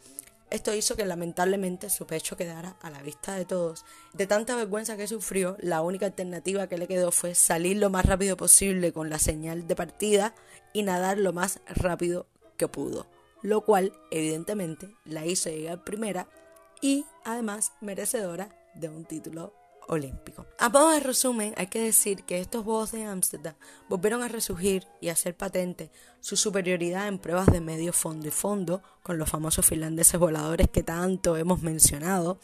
Esto 0.51 0.75
hizo 0.75 0.97
que 0.97 1.05
lamentablemente 1.05 1.91
su 1.91 2.07
pecho 2.07 2.37
quedara 2.37 2.77
a 2.83 2.91
la 2.91 3.03
vista 3.03 3.37
de 3.37 3.45
todos. 3.45 3.85
De 4.15 4.27
tanta 4.27 4.57
vergüenza 4.57 4.97
que 4.97 5.07
sufrió, 5.07 5.57
la 5.61 5.81
única 5.83 6.07
alternativa 6.07 6.67
que 6.67 6.79
le 6.79 6.89
quedó 6.89 7.13
fue 7.13 7.37
salir 7.37 7.77
lo 7.77 7.89
más 7.89 8.07
rápido 8.07 8.37
posible 8.37 8.93
con 8.93 9.11
la 9.11 9.21
señal 9.21 9.69
de 9.69 9.77
partida 9.77 10.35
y 10.73 10.83
nadar 10.83 11.19
lo 11.19 11.33
más 11.33 11.61
rápido 11.67 12.27
que 12.57 12.67
pudo, 12.67 13.07
lo 13.43 13.61
cual 13.61 13.93
evidentemente 14.11 14.89
la 15.05 15.25
hizo 15.25 15.51
llegar 15.51 15.85
primera 15.85 16.27
y 16.81 17.05
además 17.25 17.73
merecedora 17.81 18.49
de 18.75 18.89
un 18.89 19.05
título 19.05 19.53
olímpico. 19.89 20.47
A 20.59 20.69
modo 20.69 20.91
de 20.91 21.01
resumen, 21.01 21.55
hay 21.57 21.67
que 21.67 21.83
decir 21.83 22.25
que 22.25 22.41
estos 22.41 22.65
Juegos 22.65 22.93
de 22.93 23.05
Ámsterdam 23.05 23.55
volvieron 23.89 24.23
a 24.23 24.29
resurgir 24.29 24.87
y 25.01 25.09
a 25.09 25.13
hacer 25.13 25.37
patente 25.37 25.91
su 26.21 26.37
superioridad 26.37 27.09
en 27.09 27.19
pruebas 27.19 27.47
de 27.47 27.61
medio 27.61 27.93
fondo 27.93 28.29
y 28.29 28.31
fondo, 28.31 28.83
con 29.03 29.19
los 29.19 29.29
famosos 29.29 29.67
finlandeses 29.67 30.21
voladores 30.21 30.69
que 30.69 30.83
tanto 30.83 31.37
hemos 31.37 31.63
mencionado, 31.63 32.39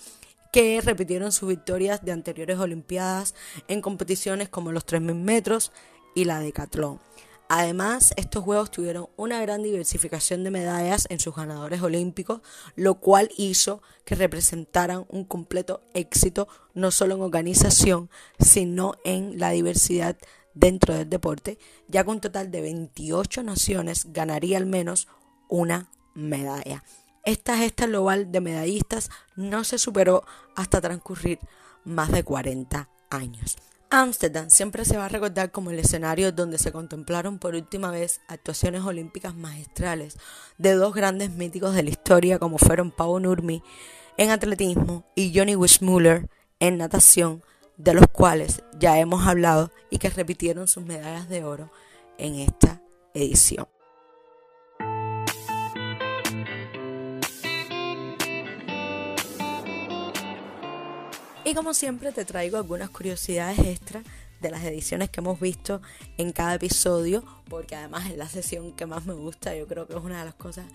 que 0.52 0.80
repitieron 0.80 1.32
sus 1.32 1.48
victorias 1.48 2.04
de 2.04 2.12
anteriores 2.12 2.58
Olimpiadas 2.58 3.34
en 3.68 3.82
competiciones 3.82 4.48
como 4.48 4.72
los 4.72 4.86
3.000 4.86 5.14
metros 5.14 5.72
y 6.14 6.24
la 6.24 6.40
decatlón. 6.40 6.98
Además, 7.48 8.12
estos 8.16 8.42
Juegos 8.42 8.72
tuvieron 8.72 9.08
una 9.16 9.40
gran 9.40 9.62
diversificación 9.62 10.42
de 10.42 10.50
medallas 10.50 11.06
en 11.10 11.20
sus 11.20 11.34
ganadores 11.34 11.80
olímpicos, 11.80 12.40
lo 12.74 12.96
cual 12.96 13.30
hizo 13.36 13.82
que 14.04 14.16
representaran 14.16 15.06
un 15.08 15.24
completo 15.24 15.82
éxito 15.94 16.48
no 16.74 16.90
solo 16.90 17.14
en 17.14 17.22
organización, 17.22 18.10
sino 18.40 18.94
en 19.04 19.38
la 19.38 19.50
diversidad 19.50 20.16
dentro 20.54 20.94
del 20.94 21.08
deporte, 21.08 21.58
ya 21.86 22.02
que 22.02 22.10
un 22.10 22.20
total 22.20 22.50
de 22.50 22.62
28 22.62 23.44
naciones 23.44 24.12
ganaría 24.12 24.56
al 24.56 24.66
menos 24.66 25.06
una 25.48 25.90
medalla. 26.14 26.82
Esta 27.24 27.58
gesta 27.58 27.86
global 27.86 28.32
de 28.32 28.40
medallistas 28.40 29.10
no 29.36 29.62
se 29.64 29.78
superó 29.78 30.24
hasta 30.56 30.80
transcurrir 30.80 31.38
más 31.84 32.10
de 32.10 32.24
40 32.24 32.88
años. 33.10 33.56
Ámsterdam 33.90 34.50
siempre 34.50 34.84
se 34.84 34.96
va 34.96 35.04
a 35.04 35.08
recordar 35.08 35.52
como 35.52 35.70
el 35.70 35.78
escenario 35.78 36.32
donde 36.32 36.58
se 36.58 36.72
contemplaron 36.72 37.38
por 37.38 37.54
última 37.54 37.92
vez 37.92 38.20
actuaciones 38.26 38.82
olímpicas 38.82 39.36
magistrales 39.36 40.18
de 40.58 40.72
dos 40.72 40.92
grandes 40.92 41.30
míticos 41.30 41.74
de 41.74 41.84
la 41.84 41.90
historia 41.90 42.40
como 42.40 42.58
fueron 42.58 42.90
Pau 42.90 43.20
Nurmi 43.20 43.62
en 44.16 44.30
atletismo 44.30 45.04
y 45.14 45.32
Johnny 45.36 45.54
Weissmuller 45.54 46.28
en 46.58 46.78
natación, 46.78 47.42
de 47.76 47.94
los 47.94 48.06
cuales 48.10 48.62
ya 48.78 48.98
hemos 48.98 49.26
hablado 49.26 49.70
y 49.90 49.98
que 49.98 50.10
repitieron 50.10 50.66
sus 50.66 50.84
medallas 50.84 51.28
de 51.28 51.44
oro 51.44 51.70
en 52.18 52.36
esta 52.36 52.80
edición. 53.14 53.68
Y 61.46 61.54
como 61.54 61.74
siempre 61.74 62.10
te 62.10 62.24
traigo 62.24 62.56
algunas 62.56 62.90
curiosidades 62.90 63.60
extra 63.60 64.02
de 64.40 64.50
las 64.50 64.64
ediciones 64.64 65.10
que 65.10 65.20
hemos 65.20 65.38
visto 65.38 65.80
en 66.18 66.32
cada 66.32 66.54
episodio, 66.54 67.22
porque 67.48 67.76
además 67.76 68.10
es 68.10 68.16
la 68.16 68.28
sesión 68.28 68.72
que 68.72 68.84
más 68.84 69.06
me 69.06 69.14
gusta, 69.14 69.54
yo 69.54 69.68
creo 69.68 69.86
que 69.86 69.94
es 69.94 70.02
una 70.02 70.18
de 70.18 70.24
las 70.24 70.34
cosas 70.34 70.66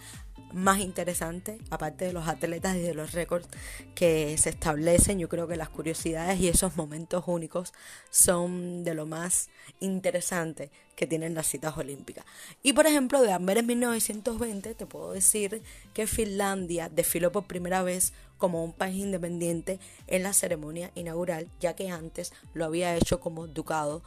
más 0.54 0.80
interesantes, 0.80 1.60
aparte 1.70 2.06
de 2.06 2.14
los 2.14 2.28
atletas 2.28 2.76
y 2.76 2.82
de 2.82 2.94
los 2.94 3.12
récords 3.12 3.48
que 3.96 4.38
se 4.38 4.50
establecen, 4.50 5.20
yo 5.20 5.30
creo 5.30 5.48
que 5.48 5.56
las 5.56 5.70
curiosidades 5.70 6.40
y 6.40 6.48
esos 6.48 6.76
momentos 6.76 7.24
únicos 7.28 7.74
son 8.10 8.84
de 8.84 8.94
lo 8.94 9.06
más 9.06 9.50
interesante 9.80 10.72
que 10.96 11.08
tienen 11.08 11.34
las 11.34 11.48
citas 11.48 11.78
olímpicas. 11.78 12.26
Y 12.62 12.74
por 12.74 12.86
ejemplo, 12.86 13.22
de 13.22 13.32
Amberes 13.32 13.64
1920 13.66 14.76
te 14.76 14.86
puedo 14.86 15.14
decir 15.14 15.64
que 15.94 16.08
Finlandia 16.08 16.90
desfiló 16.90 17.32
por 17.32 17.46
primera 17.46 17.82
vez 17.84 18.14
como 18.38 18.64
un 18.64 18.74
país 18.74 18.98
independiente 18.98 19.80
en 20.08 20.24
la 20.24 20.34
ceremonia 20.34 20.92
inaugural, 20.96 21.48
ya 21.60 21.76
que 21.76 21.90
antes 21.90 22.34
lo 22.54 22.66
había 22.66 22.96
hecho 22.96 23.20
como 23.20 23.48
ducado 23.48 24.04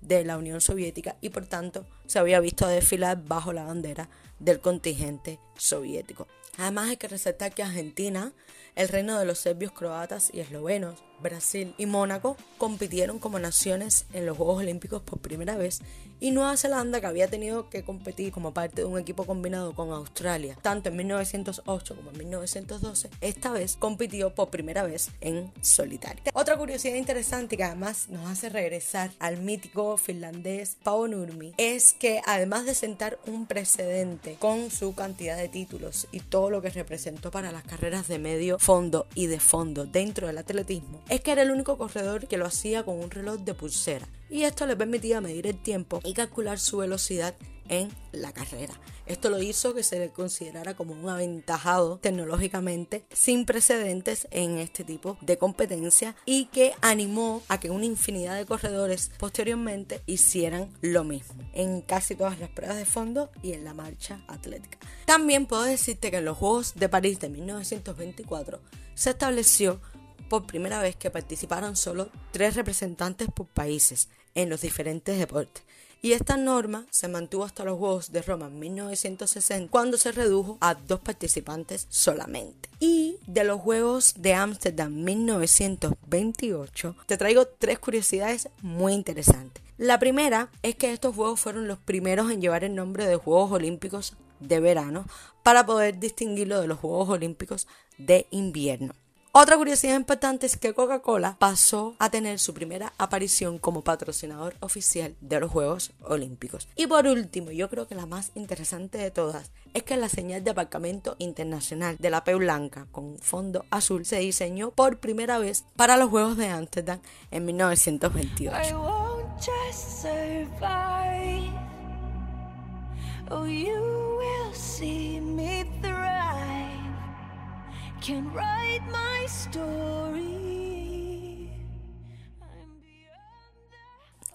de 0.00 0.24
la 0.24 0.38
Unión 0.38 0.60
Soviética 0.60 1.16
y 1.20 1.30
por 1.30 1.46
tanto 1.46 1.86
se 2.06 2.18
había 2.18 2.40
visto 2.40 2.66
desfilar 2.66 3.22
bajo 3.24 3.52
la 3.52 3.64
bandera 3.64 4.08
del 4.38 4.60
contingente 4.60 5.38
soviético. 5.56 6.26
Además 6.56 6.90
hay 6.90 6.96
que 6.96 7.08
resaltar 7.08 7.54
que 7.54 7.62
Argentina, 7.62 8.32
el 8.74 8.88
reino 8.88 9.18
de 9.18 9.24
los 9.24 9.38
serbios, 9.38 9.72
croatas 9.72 10.30
y 10.32 10.40
eslovenos, 10.40 11.02
Brasil 11.20 11.74
y 11.78 11.86
Mónaco 11.86 12.36
compitieron 12.58 13.18
como 13.18 13.38
naciones 13.38 14.06
en 14.12 14.26
los 14.26 14.36
Juegos 14.36 14.58
Olímpicos 14.58 15.02
por 15.02 15.18
primera 15.18 15.56
vez 15.56 15.80
y 16.20 16.32
Nueva 16.32 16.56
Zelanda, 16.56 17.00
que 17.00 17.06
había 17.06 17.28
tenido 17.28 17.70
que 17.70 17.84
competir 17.84 18.32
como 18.32 18.52
parte 18.52 18.82
de 18.82 18.84
un 18.84 18.98
equipo 18.98 19.24
combinado 19.24 19.74
con 19.74 19.92
Australia, 19.92 20.56
tanto 20.62 20.88
en 20.88 20.96
1908 20.96 21.96
como 21.96 22.10
en 22.10 22.18
1912, 22.18 23.10
esta 23.20 23.52
vez 23.52 23.76
compitió 23.76 24.34
por 24.34 24.50
primera 24.50 24.82
vez 24.82 25.10
en 25.20 25.52
solitario. 25.60 26.22
Otra 26.34 26.56
curiosidad 26.56 26.96
interesante 26.96 27.56
que 27.56 27.64
además 27.64 28.08
nos 28.08 28.28
hace 28.28 28.48
regresar 28.48 29.10
al 29.18 29.40
mítico 29.40 29.96
finlandés 29.96 30.76
Paavo 30.82 31.06
Nurmi 31.06 31.54
es 31.56 31.92
que 31.92 32.20
además 32.26 32.64
de 32.66 32.74
sentar 32.74 33.18
un 33.26 33.46
precedente 33.46 34.36
con 34.38 34.70
su 34.70 34.94
cantidad 34.94 35.36
de 35.36 35.48
títulos 35.48 36.08
y 36.10 36.20
todo 36.20 36.50
lo 36.50 36.62
que 36.62 36.70
representó 36.70 37.30
para 37.30 37.52
las 37.52 37.64
carreras 37.64 38.08
de 38.08 38.18
medio 38.18 38.58
fondo 38.58 39.06
y 39.14 39.26
de 39.26 39.40
fondo 39.40 39.86
dentro 39.86 40.26
del 40.26 40.38
atletismo, 40.38 41.00
es 41.08 41.20
que 41.20 41.32
era 41.32 41.42
el 41.42 41.50
único 41.50 41.78
corredor 41.78 42.26
que 42.26 42.36
lo 42.36 42.46
hacía 42.46 42.84
con 42.84 42.98
un 42.98 43.10
reloj 43.10 43.40
de 43.40 43.54
pulsera 43.54 44.06
y 44.30 44.42
esto 44.42 44.66
le 44.66 44.76
permitía 44.76 45.20
medir 45.20 45.46
el 45.46 45.60
tiempo 45.60 46.00
y 46.04 46.14
calcular 46.14 46.58
su 46.58 46.78
velocidad 46.78 47.34
en 47.68 47.90
la 48.12 48.32
carrera. 48.32 48.74
Esto 49.06 49.30
lo 49.30 49.40
hizo 49.40 49.74
que 49.74 49.82
se 49.82 49.98
le 49.98 50.10
considerara 50.10 50.74
como 50.74 50.92
un 50.92 51.08
aventajado 51.08 51.98
tecnológicamente 51.98 53.04
sin 53.10 53.46
precedentes 53.46 54.28
en 54.30 54.58
este 54.58 54.84
tipo 54.84 55.16
de 55.22 55.38
competencia 55.38 56.14
y 56.26 56.46
que 56.46 56.72
animó 56.82 57.42
a 57.48 57.58
que 57.58 57.70
una 57.70 57.86
infinidad 57.86 58.36
de 58.36 58.44
corredores 58.44 59.10
posteriormente 59.18 60.02
hicieran 60.06 60.70
lo 60.82 61.04
mismo 61.04 61.42
en 61.54 61.80
casi 61.80 62.14
todas 62.16 62.38
las 62.38 62.50
pruebas 62.50 62.76
de 62.76 62.84
fondo 62.84 63.30
y 63.42 63.52
en 63.52 63.64
la 63.64 63.74
marcha 63.74 64.20
atlética. 64.28 64.78
También 65.06 65.46
puedo 65.46 65.62
decirte 65.62 66.10
que 66.10 66.18
en 66.18 66.26
los 66.26 66.36
Juegos 66.36 66.74
de 66.74 66.88
París 66.88 67.18
de 67.20 67.30
1924 67.30 68.60
se 68.94 69.10
estableció 69.10 69.80
por 70.28 70.46
primera 70.46 70.80
vez 70.82 70.96
que 70.96 71.10
participaron 71.10 71.76
solo 71.76 72.10
tres 72.32 72.54
representantes 72.54 73.28
por 73.34 73.46
países 73.46 74.08
en 74.34 74.50
los 74.50 74.60
diferentes 74.60 75.18
deportes. 75.18 75.64
Y 76.00 76.12
esta 76.12 76.36
norma 76.36 76.86
se 76.90 77.08
mantuvo 77.08 77.44
hasta 77.44 77.64
los 77.64 77.76
Juegos 77.76 78.12
de 78.12 78.22
Roma 78.22 78.46
en 78.46 78.60
1960, 78.60 79.68
cuando 79.68 79.96
se 79.96 80.12
redujo 80.12 80.56
a 80.60 80.74
dos 80.74 81.00
participantes 81.00 81.88
solamente. 81.90 82.68
Y 82.78 83.16
de 83.26 83.42
los 83.42 83.60
Juegos 83.60 84.14
de 84.16 84.34
Ámsterdam 84.34 84.94
1928, 85.02 86.94
te 87.06 87.16
traigo 87.16 87.48
tres 87.48 87.80
curiosidades 87.80 88.48
muy 88.62 88.92
interesantes. 88.92 89.64
La 89.76 89.98
primera 89.98 90.50
es 90.62 90.76
que 90.76 90.92
estos 90.92 91.16
Juegos 91.16 91.40
fueron 91.40 91.66
los 91.66 91.78
primeros 91.78 92.30
en 92.30 92.40
llevar 92.40 92.62
el 92.62 92.76
nombre 92.76 93.04
de 93.06 93.16
Juegos 93.16 93.50
Olímpicos 93.50 94.14
de 94.38 94.60
verano 94.60 95.04
para 95.42 95.66
poder 95.66 95.98
distinguirlo 95.98 96.60
de 96.60 96.68
los 96.68 96.78
Juegos 96.78 97.08
Olímpicos 97.08 97.66
de 97.96 98.28
invierno. 98.30 98.94
Otra 99.32 99.56
curiosidad 99.56 99.94
importante 99.94 100.46
es 100.46 100.56
que 100.56 100.72
Coca-Cola 100.72 101.36
pasó 101.38 101.94
a 101.98 102.10
tener 102.10 102.38
su 102.38 102.54
primera 102.54 102.94
aparición 102.96 103.58
como 103.58 103.82
patrocinador 103.82 104.56
oficial 104.60 105.14
de 105.20 105.38
los 105.38 105.50
Juegos 105.50 105.92
Olímpicos. 106.02 106.66
Y 106.76 106.86
por 106.86 107.06
último, 107.06 107.50
yo 107.50 107.68
creo 107.68 107.86
que 107.86 107.94
la 107.94 108.06
más 108.06 108.32
interesante 108.34 108.96
de 108.96 109.10
todas 109.10 109.50
es 109.74 109.82
que 109.82 109.98
la 109.98 110.08
señal 110.08 110.42
de 110.44 110.50
aparcamiento 110.50 111.14
internacional 111.18 111.96
de 111.98 112.10
la 112.10 112.24
P 112.24 112.34
blanca 112.34 112.86
con 112.90 113.18
fondo 113.18 113.66
azul 113.70 114.06
se 114.06 114.18
diseñó 114.18 114.70
por 114.70 114.98
primera 114.98 115.38
vez 115.38 115.64
para 115.76 115.98
los 115.98 116.08
Juegos 116.08 116.36
de 116.38 116.48
Ámsterdam 116.48 117.00
en 117.30 117.44
1928. 117.44 118.76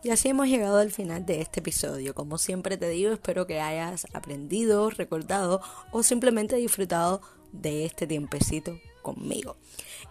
Y 0.03 0.09
así 0.09 0.29
hemos 0.29 0.47
llegado 0.47 0.79
al 0.79 0.91
final 0.91 1.25
de 1.25 1.39
este 1.39 1.61
episodio. 1.61 2.13
Como 2.13 2.37
siempre 2.37 2.75
te 2.75 2.89
digo, 2.89 3.13
espero 3.13 3.47
que 3.47 3.61
hayas 3.61 4.05
aprendido, 4.13 4.89
recordado 4.89 5.61
o 5.91 6.03
simplemente 6.03 6.57
disfrutado 6.57 7.21
de 7.53 7.85
este 7.85 8.05
tiempecito 8.05 8.77
conmigo. 9.03 9.57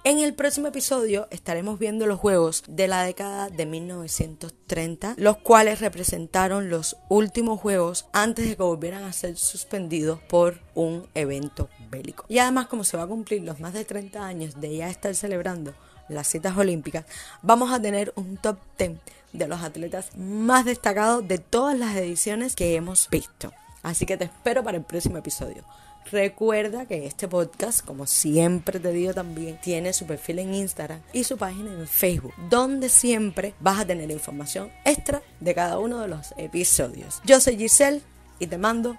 En 0.05 0.19
el 0.19 0.35
próximo 0.35 0.69
episodio 0.69 1.29
estaremos 1.31 1.79
viendo 1.79 2.07
los 2.07 2.19
juegos 2.19 2.65
de 2.67 2.89
la 2.89 3.05
década 3.05 3.49
de 3.49 3.67
1930, 3.67 5.15
los 5.17 5.37
cuales 5.39 5.81
representaron 5.81 6.71
los 6.71 6.97
últimos 7.09 7.61
juegos 7.61 8.07
antes 8.13 8.49
de 8.49 8.57
que 8.57 8.63
volvieran 8.63 9.05
a 9.05 9.13
ser 9.13 9.37
suspendidos 9.37 10.21
por 10.21 10.61
un 10.75 11.07
evento 11.15 11.69
bélico. 11.89 12.25
Y 12.29 12.39
además, 12.39 12.67
como 12.67 12.83
se 12.83 12.97
va 12.97 13.05
a 13.05 13.09
cumplir 13.09 13.43
los 13.43 13.61
más 13.61 13.75
de 13.75 13.85
30 13.85 14.25
años 14.25 14.61
de 14.61 14.77
ya 14.77 14.89
estar 14.89 15.15
celebrando 15.15 15.73
las 16.09 16.27
citas 16.27 16.57
olímpicas, 16.57 17.05
vamos 17.43 17.73
a 17.73 17.81
tener 17.81 18.13
un 18.17 18.37
top 18.37 18.59
10 18.79 18.99
de 19.33 19.49
los 19.49 19.63
atletas 19.63 20.17
más 20.17 20.65
destacados 20.65 21.27
de 21.27 21.39
todas 21.39 21.79
las 21.79 21.97
ediciones 21.97 22.57
que 22.57 22.75
hemos 22.75 23.09
visto. 23.09 23.53
Así 23.83 24.07
que 24.07 24.17
te 24.17 24.25
espero 24.25 24.63
para 24.63 24.79
el 24.79 24.85
próximo 24.85 25.19
episodio. 25.19 25.65
Recuerda 26.11 26.87
que 26.87 27.07
este 27.07 27.29
podcast, 27.29 27.85
como 27.85 28.07
siempre 28.07 28.81
te 28.81 28.93
digo 28.93 29.15
también, 29.15 29.59
tiene 29.61 29.93
su 29.93 30.07
perfil 30.07 30.41
en 30.41 30.55
Instagram 30.55 31.01
y 31.13 31.25
su 31.25 31.37
página 31.37 31.73
en 31.73 31.87
Facebook, 31.87 32.35
donde 32.51 32.89
siempre 32.89 33.55
vas 33.61 33.81
a 33.81 33.87
tener 33.87 34.11
información 34.11 34.71
extra 34.85 35.23
de 35.41 35.55
cada 35.55 35.79
uno 35.79 36.01
de 36.01 36.09
los 36.09 36.35
episodios. 36.37 37.21
Yo 37.25 37.41
soy 37.41 37.57
Giselle 37.57 38.03
y 38.39 38.47
te 38.47 38.59
mando 38.59 38.97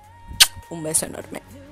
un 0.70 0.84
beso 0.84 1.06
enorme. 1.06 1.63